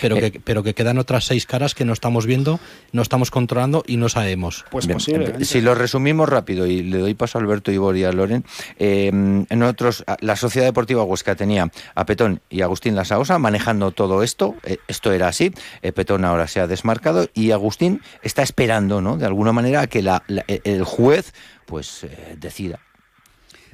Pero, 0.00 0.16
que, 0.16 0.26
eh, 0.26 0.40
pero 0.42 0.62
que 0.62 0.74
quedan 0.74 0.98
otras 0.98 1.24
seis 1.24 1.46
caras 1.46 1.74
que 1.74 1.84
no 1.84 1.92
estamos 1.92 2.26
viendo, 2.26 2.60
no 2.92 3.02
estamos 3.02 3.30
controlando 3.30 3.84
y 3.86 3.96
no 3.96 4.08
sabemos. 4.08 4.64
Pues 4.70 4.86
posible. 4.86 5.44
Si 5.44 5.60
lo 5.60 5.74
resumimos 5.74 6.28
rápido 6.28 6.66
y 6.66 6.82
le 6.82 6.98
doy 6.98 7.14
paso 7.14 7.38
a 7.38 7.40
Alberto 7.40 7.70
Ibor 7.72 7.96
y 7.96 8.04
a 8.04 8.12
Loren, 8.12 8.44
eh, 8.78 9.10
nosotros, 9.50 10.04
la 10.20 10.36
Sociedad 10.36 10.66
Deportiva 10.66 11.04
Huesca 11.04 11.34
tenía 11.36 11.70
a 11.94 12.06
Petón 12.06 12.40
y 12.50 12.62
Agustín 12.62 12.94
Lasaosa 12.94 13.38
manejando 13.38 13.92
todo 13.92 14.22
esto, 14.22 14.54
eh, 14.64 14.78
esto 14.88 15.12
era 15.12 15.28
así, 15.28 15.52
eh, 15.82 15.92
Petón 15.92 16.24
ahora 16.24 16.46
se 16.46 16.60
ha 16.60 16.66
desmarcado 16.66 17.28
y 17.34 17.52
Agustín 17.52 18.02
está 18.22 18.42
esperando, 18.42 19.00
¿no? 19.00 19.16
De 19.16 19.26
alguna 19.26 19.52
manera 19.52 19.82
a 19.82 19.86
que 19.86 20.02
la, 20.02 20.22
el 20.28 20.84
juez 20.84 21.32
pues 21.66 22.04
eh, 22.04 22.36
decida. 22.38 22.80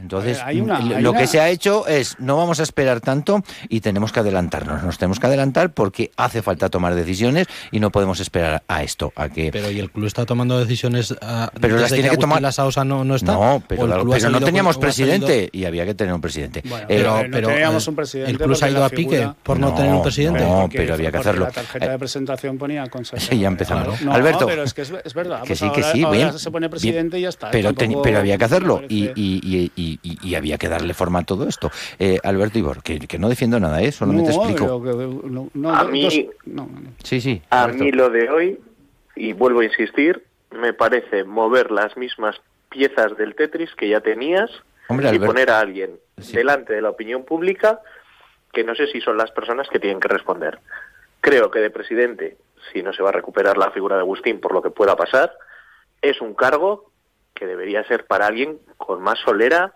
Entonces, 0.01 0.41
lo 1.01 1.13
que 1.13 1.27
se 1.27 1.41
ha 1.41 1.49
hecho 1.49 1.87
es, 1.87 2.17
no 2.19 2.37
vamos 2.37 2.61
a 2.61 2.63
esperar 2.63 3.01
tanto 3.01 3.43
y 3.69 3.81
tenemos 3.81 4.13
que 4.13 4.21
adelantarnos. 4.21 4.83
Nos 4.83 4.99
tenemos 4.99 5.21
que 5.21 5.27
adelantar 5.27 5.73
porque 5.73 6.11
hace 6.17 6.43
falta 6.43 6.69
tomar 6.69 6.95
decisiones 6.95 7.47
y 7.71 7.81
no 7.81 7.91
podemos 7.91 8.21
esperar 8.21 8.63
a 8.69 8.83
esto, 8.83 9.13
a 9.17 9.29
que... 9.29 9.51
Pero 9.53 9.71
¿y 9.71 9.79
el 9.79 9.91
club 9.91 10.07
está 10.07 10.27
tomando 10.27 10.59
decisiones 10.59 11.15
ah, 11.21 11.51
Pero 11.61 11.79
las 11.79 11.93
tiene 11.93 12.11
que, 12.11 12.17
tomar... 12.17 12.41
La 12.41 12.53
Sausa 12.53 12.85
no, 12.85 13.05
no 13.05 13.15
está? 13.15 13.33
No, 13.33 13.63
pero, 13.67 13.87
no 13.87 14.41
teníamos 14.41 14.79
presidente 14.79 15.49
y 15.53 15.65
había 15.65 15.85
que 15.85 15.95
tener 15.95 16.15
un 16.15 16.21
presidente. 16.21 16.63
pero, 16.89 17.29
no 17.29 17.49
teníamos 17.49 17.87
un 17.87 17.95
presidente 17.95 18.31
¿El 18.31 18.39
club 18.39 18.59
ha 18.61 18.71
ido 18.71 18.85
a 18.85 18.89
pique 18.89 19.29
por 19.43 19.59
no, 19.59 19.75
tener 19.75 19.93
un 19.93 20.03
presidente? 20.03 20.41
No, 20.41 20.69
pero 20.73 20.95
había 20.95 21.11
que 21.11 21.19
hacerlo. 21.19 21.47
La 21.47 21.51
tarjeta 21.51 21.91
de 21.91 21.99
presentación 21.99 22.59
ponía 22.59 22.89
consejero. 22.89 23.37
ya 23.37 23.49
empezamos. 23.49 24.01
Alberto... 24.03 24.47
pero 24.47 24.63
es 24.63 24.75
que 24.75 24.83
es, 24.83 25.15
verdad. 25.15 25.43
Que 25.43 25.55
sí, 25.55 25.71
que 25.71 25.83
sí. 25.83 26.05
Bien, 26.11 26.39
se 26.39 26.51
pone 26.51 26.69
presidente 26.69 27.19
y 27.19 27.23
ya 27.23 27.29
está. 27.29 27.51
Pero, 27.51 27.73
pero 27.75 28.19
había 28.19 28.39
que 28.39 28.45
hacerlo 28.45 28.83
y 28.89 29.90
había 30.35 30.59
que 30.59 30.69
darle 30.69 30.95
forma 30.95 31.21
a 31.21 31.25
todo 31.25 31.49
esto. 31.49 31.71
Eh, 31.99 32.19
Alberto 32.23 32.59
Ibor, 32.59 32.83
que, 32.83 32.99
que, 33.01 33.19
no 33.19 33.29
defiendo 33.29 33.59
nada, 33.59 33.83
¿eh? 33.83 33.93
solamente 33.93 34.31
explico. 34.31 34.83
a 35.69 35.85
mí, 35.85 36.31
sí, 37.03 37.21
sí, 37.21 37.43
a 37.51 37.69
mí 37.69 37.91
lo 37.93 38.11
de 38.11 38.31
hoy, 38.31 38.61
y 39.17 39.33
vuelvo 39.33 39.61
a 39.61 39.65
insistir, 39.65 40.25
me 40.51 40.73
parece 40.73 41.25
mover 41.25 41.71
las 41.71 41.97
mismas 41.97 42.41
piezas 42.69 43.17
del 43.17 43.35
Tetris 43.35 43.75
que 43.75 43.89
ya 43.89 44.01
tenías 44.01 44.51
y 45.13 45.19
poner 45.19 45.51
a 45.51 45.61
alguien 45.61 45.99
delante 46.33 46.73
de 46.73 46.83
la 46.83 46.91
opinión 46.91 47.25
pública 47.25 47.81
que 48.53 48.65
no 48.65 48.75
sé 48.75 48.87
si 48.89 49.01
son 49.01 49.17
las 49.17 49.31
personas 49.31 49.69
que 49.69 49.79
tienen 49.79 50.01
que 50.01 50.09
responder. 50.09 50.59
Creo 51.21 51.51
que 51.51 51.61
de 51.61 51.71
presidente, 51.71 52.37
si 52.73 52.83
no 52.83 52.93
se 52.93 53.03
va 53.03 53.11
a 53.11 53.13
recuperar 53.13 53.57
la 53.57 53.71
figura 53.71 53.97
de 53.97 54.03
Agustín 54.03 54.41
por 54.41 54.53
lo 54.53 54.63
que 54.63 54.71
pueda 54.71 54.97
pasar, 54.97 55.33
es 56.03 56.21
un 56.21 56.35
cargo 56.35 56.91
que 57.35 57.47
debería 57.47 57.85
ser 57.85 58.07
para 58.07 58.27
alguien 58.27 58.59
con 58.77 59.03
más 59.03 59.19
solera 59.21 59.73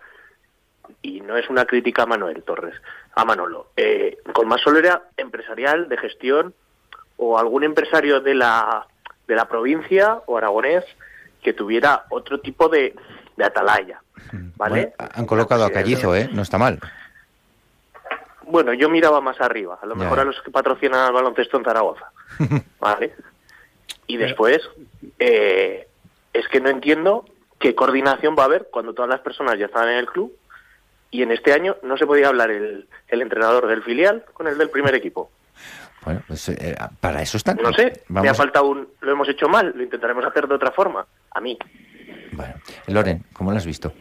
y 1.01 1.21
no 1.21 1.37
es 1.37 1.49
una 1.49 1.65
crítica 1.65 2.03
a 2.03 2.05
Manuel 2.05 2.43
Torres, 2.43 2.75
a 3.15 3.25
Manolo, 3.25 3.67
eh, 3.75 4.17
con 4.33 4.47
más 4.47 4.61
solera 4.61 5.03
empresarial, 5.17 5.89
de 5.89 5.97
gestión, 5.97 6.53
o 7.17 7.37
algún 7.37 7.63
empresario 7.63 8.21
de 8.21 8.35
la, 8.35 8.87
de 9.27 9.35
la 9.35 9.47
provincia 9.47 10.21
o 10.25 10.37
aragonés 10.37 10.83
que 11.41 11.53
tuviera 11.53 12.05
otro 12.09 12.39
tipo 12.39 12.67
de, 12.69 12.95
de 13.37 13.43
atalaya. 13.43 14.01
¿vale? 14.55 14.93
han 14.97 15.25
colocado 15.25 15.65
a 15.65 15.71
Callizo, 15.71 16.15
¿eh? 16.15 16.29
No 16.31 16.41
está 16.41 16.57
mal. 16.57 16.79
Bueno, 18.43 18.73
yo 18.73 18.89
miraba 18.89 19.21
más 19.21 19.39
arriba, 19.41 19.79
a 19.81 19.85
lo 19.85 19.95
mejor 19.95 20.19
a 20.19 20.23
los 20.23 20.39
que 20.41 20.51
patrocinan 20.51 21.01
al 21.01 21.13
baloncesto 21.13 21.57
en 21.57 21.63
Zaragoza. 21.63 22.11
¿Vale? 22.79 23.13
Y 24.07 24.17
después, 24.17 24.61
eh, 25.17 25.87
es 26.31 26.47
que 26.49 26.61
no 26.61 26.69
entiendo 26.69 27.25
qué 27.59 27.73
coordinación 27.73 28.35
va 28.37 28.43
a 28.43 28.45
haber 28.45 28.67
cuando 28.71 28.93
todas 28.93 29.09
las 29.09 29.21
personas 29.21 29.57
ya 29.57 29.65
están 29.65 29.89
en 29.89 29.97
el 29.97 30.05
club 30.05 30.31
y 31.15 31.23
en 31.23 31.31
este 31.31 31.53
año 31.53 31.77
no 31.81 31.97
se 31.97 32.05
podía 32.05 32.27
hablar 32.27 32.51
el, 32.51 32.87
el 33.07 33.21
entrenador 33.21 33.67
del 33.67 33.83
filial 33.83 34.25
con 34.33 34.47
el 34.47 34.57
del 34.57 34.69
primer 34.69 34.93
equipo. 34.95 35.31
Bueno, 36.03 36.21
pues 36.27 36.49
eh, 36.49 36.75
para 36.99 37.21
eso 37.21 37.37
están. 37.37 37.57
No 37.57 37.71
sé, 37.71 38.03
me 38.09 38.27
ha 38.27 38.33
faltado 38.33 38.67
un... 38.67 38.89
Lo 38.99 39.13
hemos 39.13 39.29
hecho 39.29 39.47
mal, 39.47 39.71
lo 39.73 39.81
intentaremos 39.81 40.25
hacer 40.25 40.45
de 40.45 40.55
otra 40.55 40.71
forma. 40.71 41.07
A 41.31 41.39
mí. 41.39 41.57
Bueno, 42.33 42.53
Loren, 42.87 43.23
¿cómo 43.31 43.51
lo 43.51 43.57
has 43.57 43.65
visto? 43.65 43.93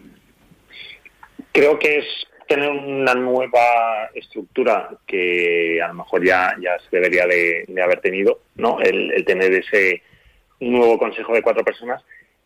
Creo 1.53 1.79
que 1.79 1.99
es 1.99 2.07
tener 2.49 2.69
una 2.69 3.15
nueva 3.15 4.11
estructura 4.13 4.91
que 5.07 5.81
a 5.81 5.89
lo 5.89 5.95
mejor 5.95 6.25
ya, 6.25 6.57
ya 6.61 6.77
se 6.79 6.97
debería 6.97 7.27
de, 7.27 7.65
haber 7.81 8.01
tenido, 8.01 8.41
¿no? 8.57 8.81
El, 8.81 9.13
el, 9.13 9.25
tener 9.25 9.53
ese 9.53 10.03
nuevo 10.59 10.99
consejo 10.99 11.33
de 11.33 11.43
cuatro 11.43 11.65
personas 11.65 12.03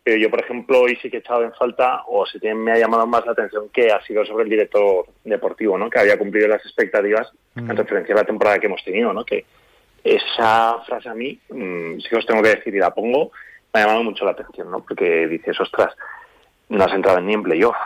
pero 0.09 0.21
yo, 0.21 0.31
por 0.31 0.43
ejemplo, 0.43 0.81
hoy 0.81 0.97
sí 0.99 1.11
que 1.11 1.17
he 1.17 1.19
echado 1.19 1.43
en 1.43 1.53
falta, 1.53 2.01
o 2.07 2.25
se 2.25 2.39
me 2.55 2.71
ha 2.71 2.79
llamado 2.79 3.05
más 3.05 3.23
la 3.27 3.33
atención, 3.33 3.69
que 3.69 3.91
ha 3.91 4.03
sido 4.03 4.25
sobre 4.25 4.45
el 4.45 4.49
director 4.49 5.05
deportivo, 5.23 5.77
¿no? 5.77 5.87
que 5.87 5.99
había 5.99 6.17
cumplido 6.17 6.47
las 6.47 6.65
expectativas 6.65 7.31
en 7.55 7.77
referencia 7.77 8.15
a 8.15 8.17
la 8.17 8.23
temporada 8.23 8.57
que 8.57 8.65
hemos 8.65 8.83
tenido. 8.83 9.13
¿no? 9.13 9.23
Que 9.23 9.45
esa 10.03 10.79
frase 10.87 11.09
a 11.09 11.13
mí, 11.13 11.39
mm, 11.49 11.99
sí 11.99 12.09
que 12.09 12.15
os 12.15 12.25
tengo 12.25 12.41
que 12.41 12.55
decir 12.55 12.73
y 12.73 12.79
la 12.79 12.89
pongo, 12.89 13.31
me 13.71 13.81
ha 13.81 13.85
llamado 13.85 14.03
mucho 14.03 14.25
la 14.25 14.31
atención, 14.31 14.71
¿no? 14.71 14.79
porque 14.79 15.27
dices, 15.27 15.59
ostras, 15.59 15.93
no 16.69 16.83
has 16.83 16.93
entrado 16.93 17.21
ni 17.21 17.35
en 17.35 17.43
playoff, 17.43 17.77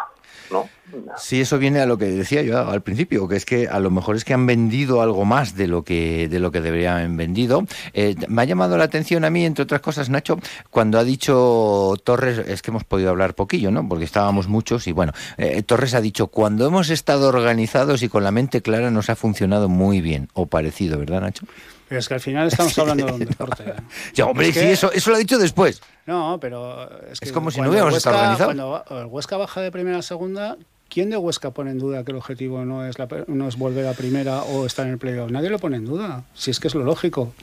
¿no? 0.54 0.70
Sí, 1.18 1.42
eso 1.42 1.58
viene 1.58 1.80
a 1.80 1.86
lo 1.86 1.98
que 1.98 2.06
decía 2.06 2.44
yo 2.44 2.58
al 2.70 2.82
principio, 2.82 3.28
que 3.28 3.36
es 3.36 3.46
que 3.46 3.68
a 3.68 3.80
lo 3.80 3.89
mejor 3.92 4.16
es 4.16 4.24
que 4.24 4.34
han 4.34 4.46
vendido 4.46 5.02
algo 5.02 5.26
más 5.26 5.56
de 5.56 5.68
lo 5.68 5.84
que 5.84 6.30
de 6.30 6.39
lo 6.39 6.52
que 6.52 6.62
deberían 6.62 6.98
haber 6.98 7.10
vendido. 7.10 7.66
Eh, 7.94 8.16
me 8.28 8.44
ha 8.44 8.46
llamado 8.46 8.78
la 8.78 8.86
atención 8.86 9.26
a 9.26 9.30
mí, 9.30 9.46
entre 9.46 9.63
otras 9.63 9.82
cosas, 9.82 10.10
Nacho, 10.10 10.39
cuando 10.70 11.00
ha 11.00 11.04
dicho 11.04 11.96
Torres, 12.04 12.39
es 12.48 12.62
que 12.62 12.72
hemos 12.72 12.84
podido 12.84 13.10
hablar 13.10 13.34
poquillo, 13.34 13.72
¿no? 13.72 13.88
Porque 13.88 14.06
estábamos 14.06 14.48
muchos 14.48 14.88
y 14.88 14.92
bueno, 14.92 15.12
eh, 15.38 15.63
Torres 15.63 15.94
ha 15.96 16.02
dicho, 16.02 16.28
cuando 16.28 16.68
hemos 16.68 16.89
estado 16.89 17.28
organizados 17.28 18.04
y 18.04 18.10
con 18.10 18.24
la 18.24 18.32
mente 18.32 18.62
clara 18.62 18.92
nos 18.92 19.10
ha 19.10 19.16
funcionado 19.16 19.68
muy 19.68 20.00
bien, 20.00 20.30
o 20.34 20.46
parecido, 20.46 21.00
¿verdad, 21.00 21.22
Nacho? 21.22 21.46
Pero 21.89 22.00
es 22.00 22.08
que 22.08 22.13
al 22.13 22.19
final 22.19 22.48
estamos 22.48 22.78
hablando 22.80 23.06
de 23.06 23.12
un 23.13 23.19
deporte. 23.19 23.63
¿eh? 23.63 23.74
Ya, 24.13 24.26
hombre, 24.26 24.48
Es 24.48 24.54
sí, 24.56 24.60
que- 24.62 24.72
eso, 24.72 24.91
eso 24.91 25.10
lo 25.10 25.15
ha 25.17 25.19
dicho 25.19 25.38
después. 25.38 25.82
No, 26.06 26.38
pero 26.41 26.89
es, 27.12 27.19
que 27.19 27.26
Es 27.28 27.32
como 27.32 27.52
si 27.52 27.62
no 27.62 27.69
hubiéramos 27.69 27.96
estado 27.96 28.17
organizados. 28.17 28.56
Cuando 28.56 29.02
el 29.02 29.06
Huesca 29.08 29.38
baja 29.38 29.62
de 29.62 29.72
primera 29.72 30.00
a 30.00 30.02
segunda, 30.02 30.58
¿quién 30.89 31.10
de 31.10 31.17
Huesca 31.17 31.52
pone 31.52 31.72
en 31.72 31.80
duda 31.80 32.04
que 32.04 32.12
el 32.12 32.17
objetivo 32.17 32.65
no 32.65 32.86
es, 32.86 33.00
la, 33.00 33.08
no 33.28 33.48
es 33.48 33.58
volver 33.58 33.88
a 33.88 33.93
primera 33.93 34.43
o 34.43 34.65
estar 34.65 34.86
en 34.86 34.93
el 34.93 34.98
playoff? 34.98 35.32
Nadie 35.32 35.50
lo 35.50 35.60
pone 35.60 35.78
en 35.78 35.86
duda, 35.86 36.24
si 36.34 36.52
es 36.52 36.60
que 36.60 36.67
es 36.67 36.76
lo 36.76 36.84
lógico. 36.84 37.34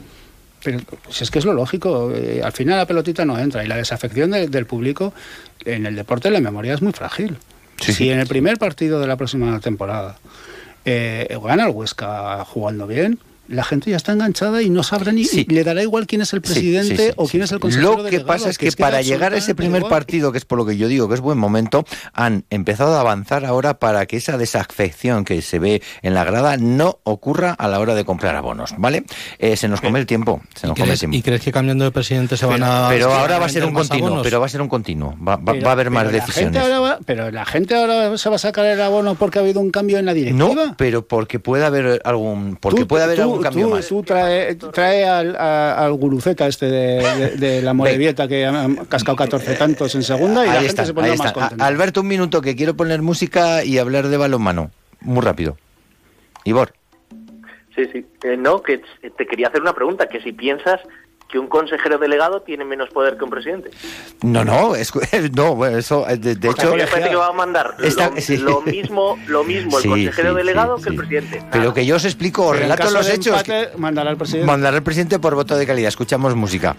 Pero 0.63 0.81
si 1.09 1.25
es 1.25 1.31
que 1.31 1.39
es 1.39 1.47
lo 1.47 1.55
lógico, 1.55 2.13
eh, 2.15 2.43
al 2.45 2.53
final 2.53 2.77
la 2.77 2.85
pelotita 2.87 3.25
no 3.25 3.39
entra 3.39 3.65
y 3.65 3.67
la 3.67 3.77
desafección 3.77 4.31
de- 4.33 4.47
del 4.49 4.67
público 4.67 5.15
en 5.65 5.87
el 5.87 5.97
deporte 5.97 6.31
la 6.31 6.41
memoria 6.41 6.75
es 6.75 6.83
muy 6.83 6.93
frágil. 6.93 7.39
si 7.79 8.11
en 8.11 8.21
el 8.21 8.27
primer 8.27 8.59
partido 8.59 9.01
de 9.01 9.07
la 9.07 9.17
próxima 9.17 9.59
temporada 9.61 10.19
eh, 10.85 11.35
gana 11.43 11.65
el 11.65 11.71
Huesca 11.71 12.45
jugando 12.45 12.87
bien, 12.87 13.19
la 13.51 13.65
gente 13.65 13.91
ya 13.91 13.97
está 13.97 14.13
enganchada 14.13 14.63
y 14.63 14.71
no 14.71 14.83
sabrá 14.83 15.13
ni 15.13 15.25
le 15.25 15.65
dará 15.65 15.83
igual 15.83 16.07
quién 16.07 16.23
es 16.23 16.33
el 16.33 16.41
presidente 16.41 16.97
sí, 16.97 17.03
sí, 17.09 17.13
o 17.17 17.25
sí, 17.27 17.33
quién 17.33 17.43
es 17.43 17.53
el 17.53 17.61
consejero 17.61 17.91
Lo 17.91 17.97
que 17.99 18.03
delegado, 18.05 18.27
pasa 18.27 18.51
es 18.51 18.59
que, 18.59 18.71
para 18.73 19.03
llegar 19.03 19.35
a 19.35 19.37
ese 19.37 19.55
primer 19.55 19.81
igual. 19.81 19.91
partido, 19.91 20.33
que 20.33 20.39
es 20.39 20.45
por 20.45 20.59
lo 20.59 20.65
que 20.67 20.77
yo 20.77 20.89
digo 20.89 21.09
que 21.09 21.15
es 21.15 21.21
buen 21.21 21.37
momento, 21.39 21.85
han 22.13 22.45
empezado 22.51 22.97
a 22.97 23.01
avanzar 23.01 23.45
ahora 23.45 23.79
para 23.79 24.07
que 24.07 24.17
esa 24.17 24.39
desafección 24.39 25.25
que 25.25 25.43
se 25.43 25.59
ve 25.59 25.83
en 26.03 26.15
la 26.15 26.25
grada 26.25 26.57
no 26.57 27.01
ocurra 27.05 27.53
a 27.53 27.69
la 27.69 27.81
hora 27.81 27.95
de 27.95 28.05
comprar 28.05 28.37
abonos, 28.37 28.75
¿vale? 28.79 29.05
Eh, 29.39 29.57
se 29.57 29.69
nos 29.69 29.81
come 29.81 29.99
el 29.99 30.07
tiempo, 30.07 30.41
se 30.55 30.67
nos 30.67 30.75
come 30.77 30.85
el 30.85 30.91
¿Crees- 30.91 31.01
tiempo. 31.01 31.17
¿Y 31.17 31.23
crees 31.23 31.43
que 31.43 31.53
cambiando 31.53 31.85
de 31.85 31.91
presidente 31.91 32.37
se 32.37 32.47
van 32.47 32.63
a... 32.63 32.89
Pero 32.89 33.13
ahora 33.13 33.39
va 33.39 33.47
a 33.47 33.49
ser 33.49 33.65
un 33.65 33.75
continuo, 33.75 34.07
abonos? 34.09 34.23
pero 34.25 34.41
va 34.41 34.47
a 34.47 34.49
ser 34.49 34.63
un 34.63 34.69
continuo, 34.69 35.17
va, 35.19 35.37
va- 35.37 35.53
Pero- 35.53 35.65
va 35.65 35.71
a 35.71 35.73
haber 35.73 35.91
más 35.91 36.05
la 36.07 36.13
decisiones. 36.13 36.61
ahora 36.63 36.81
va- 36.81 36.99
pero 37.05 37.31
la 37.31 37.45
gente 37.45 37.75
ahora 37.75 38.17
se 38.17 38.29
va 38.29 38.37
a 38.37 38.39
sacar 38.39 38.67
el 38.67 38.81
abono 38.81 39.15
porque 39.17 39.39
ha 39.39 39.43
habido 39.43 39.61
un 39.61 39.71
cambio 39.71 39.99
en 39.99 40.07
la 40.07 40.15
directiva. 40.15 40.55
No, 40.55 40.77
pero 40.77 41.07
porque 41.07 41.39
puede 41.41 41.65
haber 41.65 42.01
algún, 42.05 42.57
porque 42.61 42.83
Tú- 42.83 42.87
puede 42.87 43.05
haber 43.05 43.17
tú- 43.17 43.23
algún 43.23 43.40
cambio 43.43 43.67
tú- 43.67 43.71
más. 43.73 43.87
Tú 43.89 44.03
trae, 44.03 44.55
trae 44.55 45.05
al, 45.07 45.37
a- 45.37 45.85
al 45.85 45.93
guruceta 45.95 46.47
este 46.47 46.67
de, 46.67 46.97
de- 47.17 47.31
de 47.37 47.63
la 47.63 47.75
Morevieta 47.75 48.27
que 48.29 48.47
ha 48.47 48.67
cascado 48.89 49.17
14 49.17 49.55
tantos 49.55 49.95
en 49.95 50.03
segunda 50.03 50.45
y 50.45 50.49
la 50.49 50.53
Ahí 50.53 50.59
gente 50.59 50.69
está, 50.71 50.85
se 50.87 50.95
pondrá 50.95 51.13
ahí 51.13 51.19
más 51.19 51.33
contenta. 51.33 51.67
Alberto, 51.67 52.01
un 52.01 52.09
minuto 52.09 52.41
que 52.43 52.57
quiero 52.57 52.75
poner 52.75 53.03
música 53.03 53.65
y 53.65 53.79
hablar 53.79 54.09
de 54.09 54.17
balonmano, 54.17 54.71
muy 55.01 55.23
rápido. 55.23 55.57
Ivor. 56.45 56.73
Sí, 57.77 57.85
sí. 57.93 58.05
Eh, 58.25 58.37
no, 58.37 58.63
que 58.63 58.83
te 59.17 59.27
quería 59.27 59.49
hacer 59.49 59.61
una 59.63 59.73
pregunta, 59.75 60.09
que 60.09 60.21
si 60.21 60.33
piensas 60.33 60.81
que 61.31 61.39
un 61.39 61.47
consejero 61.47 61.99
delegado 61.99 62.43
tiene 62.43 62.65
menos 62.65 62.91
poder 62.91 63.17
que 63.17 63.25
un 63.25 63.31
presidente. 63.31 63.71
No, 64.23 64.45
no, 64.45 64.75
es, 64.75 64.93
no, 65.37 65.55
bueno, 65.55 65.79
eso, 65.79 66.09
eh, 66.09 66.17
de, 66.17 66.33
hecho... 66.33 66.75
me 66.75 66.87
parece 66.87 67.11
que 67.11 67.17
va 67.17 67.29
a 67.29 67.33
mandar 67.33 67.75
Está- 67.83 68.11
lo, 68.11 68.21
sí. 68.21 68.37
lo 68.39 68.61
mismo, 68.63 69.19
lo 69.29 69.45
mismo 69.45 69.77
el 69.79 69.83
Sí, 69.83 69.89
consejero 69.89 70.31
sí, 70.31 70.37
delegado 70.37 70.79
sí, 70.79 70.85
que 70.85 70.91
el 70.91 70.97
presidente. 70.97 71.43
Pero 71.53 71.73
que 71.75 71.87
yo 71.87 71.97
os 71.97 72.05
explico, 72.05 72.47
os 72.47 72.59
relato 72.59 72.83
caso 72.83 72.95
los 72.95 73.07
de 73.07 73.15
hechos. 73.15 73.27
empate, 73.49 73.71
mandará 73.79 74.11
al 74.11 74.17
presidente. 74.17 74.47
Mandará 74.47 74.77
al 74.77 74.83
presidente 74.83 75.19
por 75.19 75.35
voto 75.35 75.57
de 75.57 75.67
calidad. 75.67 75.89
Escuchamos 75.89 76.35
música. 76.35 76.75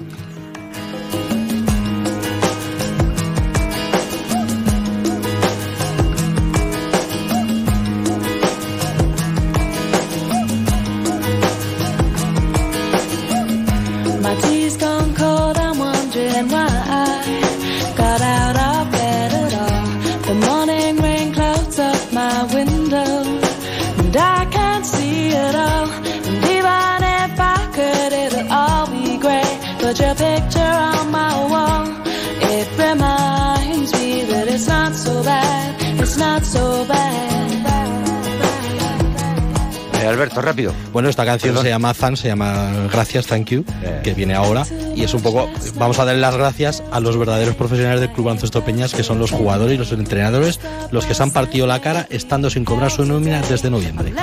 Alberto, 40.11 40.41
rápido. 40.41 40.73
Bueno, 40.91 41.09
esta 41.09 41.25
canción 41.25 41.57
se 41.57 41.69
llama 41.69 41.93
Zan, 41.93 42.17
se 42.17 42.27
llama 42.27 42.71
Gracias, 42.91 43.27
Thank 43.27 43.49
You, 43.49 43.65
que 44.03 44.13
viene 44.13 44.35
ahora. 44.35 44.65
Y 44.95 45.03
es 45.03 45.13
un 45.13 45.21
poco, 45.21 45.49
vamos 45.75 45.99
a 45.99 46.05
darle 46.05 46.21
las 46.21 46.35
gracias 46.35 46.83
a 46.91 46.99
los 46.99 47.17
verdaderos 47.17 47.55
profesionales 47.55 48.01
del 48.01 48.11
Club 48.11 48.25
Baloncesto 48.25 48.63
Peñas, 48.63 48.93
que 48.93 49.03
son 49.03 49.19
los 49.19 49.31
jugadores 49.31 49.75
y 49.75 49.77
los 49.77 49.91
entrenadores, 49.91 50.59
los 50.91 51.05
que 51.05 51.13
se 51.13 51.23
han 51.23 51.31
partido 51.31 51.67
la 51.67 51.81
cara 51.81 52.07
estando 52.09 52.49
sin 52.49 52.65
cobrar 52.65 52.91
su 52.91 53.05
nómina 53.05 53.41
desde 53.41 53.69
noviembre. 53.69 54.13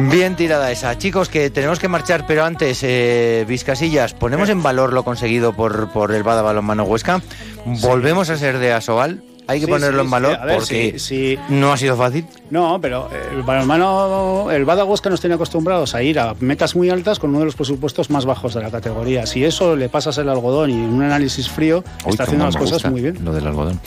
Bien 0.00 0.36
tirada 0.36 0.70
esa. 0.70 0.96
Chicos, 0.96 1.28
que 1.28 1.50
tenemos 1.50 1.78
que 1.80 1.88
marchar, 1.88 2.26
pero 2.26 2.44
antes, 2.44 2.80
eh, 2.82 3.44
Vizcasillas, 3.48 4.14
ponemos 4.14 4.48
en 4.48 4.62
valor 4.62 4.92
lo 4.92 5.02
conseguido 5.02 5.52
por, 5.52 5.90
por 5.90 6.12
el 6.12 6.22
Bada 6.22 6.42
Balonmano 6.42 6.84
Huesca. 6.84 7.20
Volvemos 7.64 8.30
a 8.30 8.36
ser 8.36 8.58
de 8.58 8.72
Asobal. 8.72 9.22
Hay 9.48 9.60
que 9.60 9.66
Sí, 9.66 9.72
ponerlo 9.72 10.00
sí, 10.00 10.04
en 10.04 10.10
valor 10.10 10.32
sí. 10.36 10.46
Ver, 10.46 10.56
porque 10.58 10.94
sí, 10.98 10.98
sí. 10.98 11.38
no 11.48 11.72
ha 11.72 11.76
sido 11.78 11.96
fácil. 11.96 12.26
No, 12.50 12.78
pero 12.82 13.08
el 13.32 13.42
balonmano, 13.42 14.50
el 14.50 14.64
Bada 14.66 14.84
Huesca 14.84 15.08
nos 15.08 15.20
tiene 15.20 15.34
acostumbrados 15.36 15.94
a 15.94 16.02
ir 16.02 16.20
a 16.20 16.34
metas 16.40 16.76
muy 16.76 16.90
altas 16.90 17.18
con 17.18 17.30
uno 17.30 17.40
de 17.40 17.44
los 17.46 17.56
presupuestos 17.56 18.10
más 18.10 18.26
bajos 18.26 18.52
de 18.54 18.62
la 18.62 18.70
categoría. 18.70 19.24
Si 19.26 19.44
eso 19.44 19.74
le 19.74 19.88
pasas 19.88 20.18
el 20.18 20.28
algodón 20.28 20.68
y 20.70 20.74
un 20.74 21.02
análisis 21.02 21.48
frío, 21.48 21.82
Uy, 22.04 22.10
está 22.10 22.24
haciendo 22.24 22.44
las 22.44 22.56
cosas 22.58 22.84
muy 22.90 23.00
bien. 23.00 23.24
Lo 23.24 23.32
del 23.32 23.46
algodón. 23.46 23.80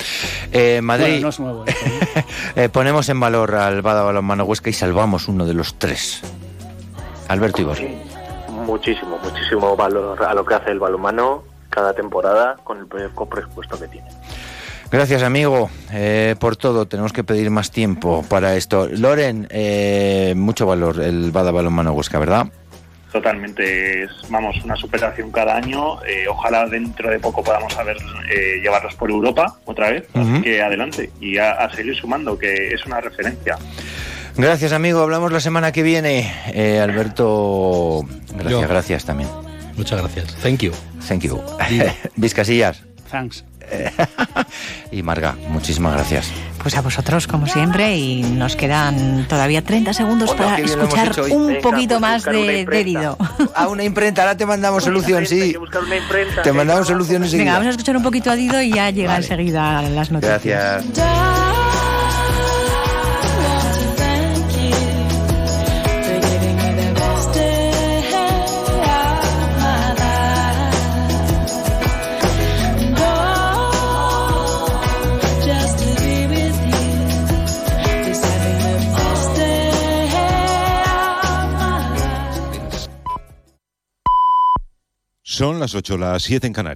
Eh, 0.52 0.82
Madrid, 0.82 1.22
Bueno, 1.22 1.22
no 1.22 1.30
es 1.30 1.40
nuevo. 1.40 1.64
esto, 1.68 1.86
¿no? 1.88 2.24
eh, 2.64 2.70
ponemos 2.70 3.08
en 3.10 3.20
valor 3.20 3.54
al 3.56 3.82
Bada 3.84 4.02
Balonmano 4.02 4.44
Huesca 4.46 4.70
y 4.72 4.74
salvamos 4.74 5.28
uno 5.28 5.46
de 5.46 5.54
los 5.54 5.76
tres. 5.76 6.22
Alberto 7.28 7.62
Ivor. 7.62 7.78
Muchísimo, 8.66 9.18
muchísimo 9.24 9.76
valor 9.76 10.24
a 10.24 10.34
lo 10.34 10.44
que 10.44 10.56
hace 10.56 10.72
el 10.72 10.80
balonmano 10.80 11.44
cada 11.70 11.94
temporada 11.94 12.58
con 12.64 12.80
el 12.80 12.88
poco 12.88 13.30
presupuesto 13.30 13.80
que 13.80 13.88
tiene. 13.88 14.08
Gracias, 14.92 15.24
amigo, 15.24 15.70
eh, 15.92 16.36
por 16.40 16.58
todo. 16.58 16.86
Tenemos 16.88 17.14
que 17.14 17.24
pedir 17.24 17.50
más 17.50 17.72
tiempo 17.72 18.26
para 18.28 18.56
esto. 18.58 18.88
Loren, 18.92 19.48
eh, 19.50 20.34
mucho 20.36 20.66
valor 20.66 21.00
el 21.02 21.32
Bada 21.32 21.52
Balonmano 21.52 21.94
Huesca, 21.94 22.20
¿verdad? 22.20 22.48
Totalmente, 23.12 24.04
es, 24.04 24.10
vamos, 24.30 24.56
una 24.64 24.76
superación 24.76 25.32
cada 25.32 25.56
año. 25.58 26.02
eh, 26.06 26.28
ojalá 26.30 26.66
dentro 26.68 27.10
de 27.10 27.20
poco 27.20 27.44
podamos 27.44 27.74
saber 27.74 27.98
eh, 28.30 28.60
llevarlos 28.62 28.96
por 28.96 29.10
Europa 29.12 29.58
otra 29.66 29.92
vez. 29.92 30.08
Así 30.14 30.42
que 30.42 30.62
adelante 30.62 31.10
y 31.20 31.38
a, 31.38 31.52
a 31.52 31.74
seguir 31.74 31.96
sumando, 31.96 32.38
que 32.38 32.74
es 32.74 32.86
una 32.86 33.02
referencia. 33.02 33.58
Gracias, 34.38 34.72
amigo. 34.72 35.02
Hablamos 35.02 35.32
la 35.32 35.42
semana 35.42 35.72
que 35.74 35.84
viene. 35.84 36.34
Eh, 36.54 36.80
Alberto, 36.80 38.06
gracias, 38.34 38.50
Yo. 38.62 38.68
gracias 38.68 39.06
también. 39.06 39.30
Muchas 39.76 40.00
gracias. 40.00 40.34
Thank 40.42 40.60
you. 40.62 40.72
Thank 41.08 41.24
you. 41.24 41.42
Vizcasillas 42.16 42.82
Thanks. 43.10 43.44
y 44.92 45.02
Marga, 45.04 45.36
muchísimas 45.50 45.94
gracias. 45.94 46.32
Pues 46.62 46.76
a 46.78 46.82
vosotros, 46.82 47.26
como 47.26 47.48
siempre, 47.48 47.98
y 47.98 48.22
nos 48.22 48.56
quedan 48.56 49.26
todavía 49.28 49.64
30 49.64 49.94
segundos 49.94 50.30
Bueno, 50.30 50.44
para 50.46 50.58
escuchar 50.60 51.20
un 51.32 51.48
Venga, 51.48 51.62
poquito 51.62 51.96
pues 51.96 52.02
más 52.02 52.24
de, 52.24 52.66
de. 52.66 53.16
A 53.56 53.68
una 53.68 53.84
imprenta, 53.84 54.22
ahora 54.22 54.38
te 54.38 54.46
mandamos 54.46 54.84
solución, 54.84 55.26
sí. 55.26 55.56
Te 56.44 56.54
mandamos 56.54 56.88
solución 56.88 57.22
Venga, 57.22 57.26
enseguida. 57.26 57.54
vamos 57.54 57.68
a 57.68 57.70
escuchar 57.72 57.98
un 57.98 58.04
poquito 58.04 58.30
a 58.30 58.36
Dido 58.36 58.62
y 58.62 58.72
ya 58.74 58.90
llega 58.92 59.14
Vale. 59.14 59.24
enseguida 59.26 59.82
las 59.82 60.12
noticias. 60.12 60.44
Gracias. 60.44 61.41
Son 85.42 85.60
las 85.60 85.74
8, 85.74 85.98
las 85.98 86.22
7 86.22 86.46
en 86.46 86.54
Canarias. 86.54 86.70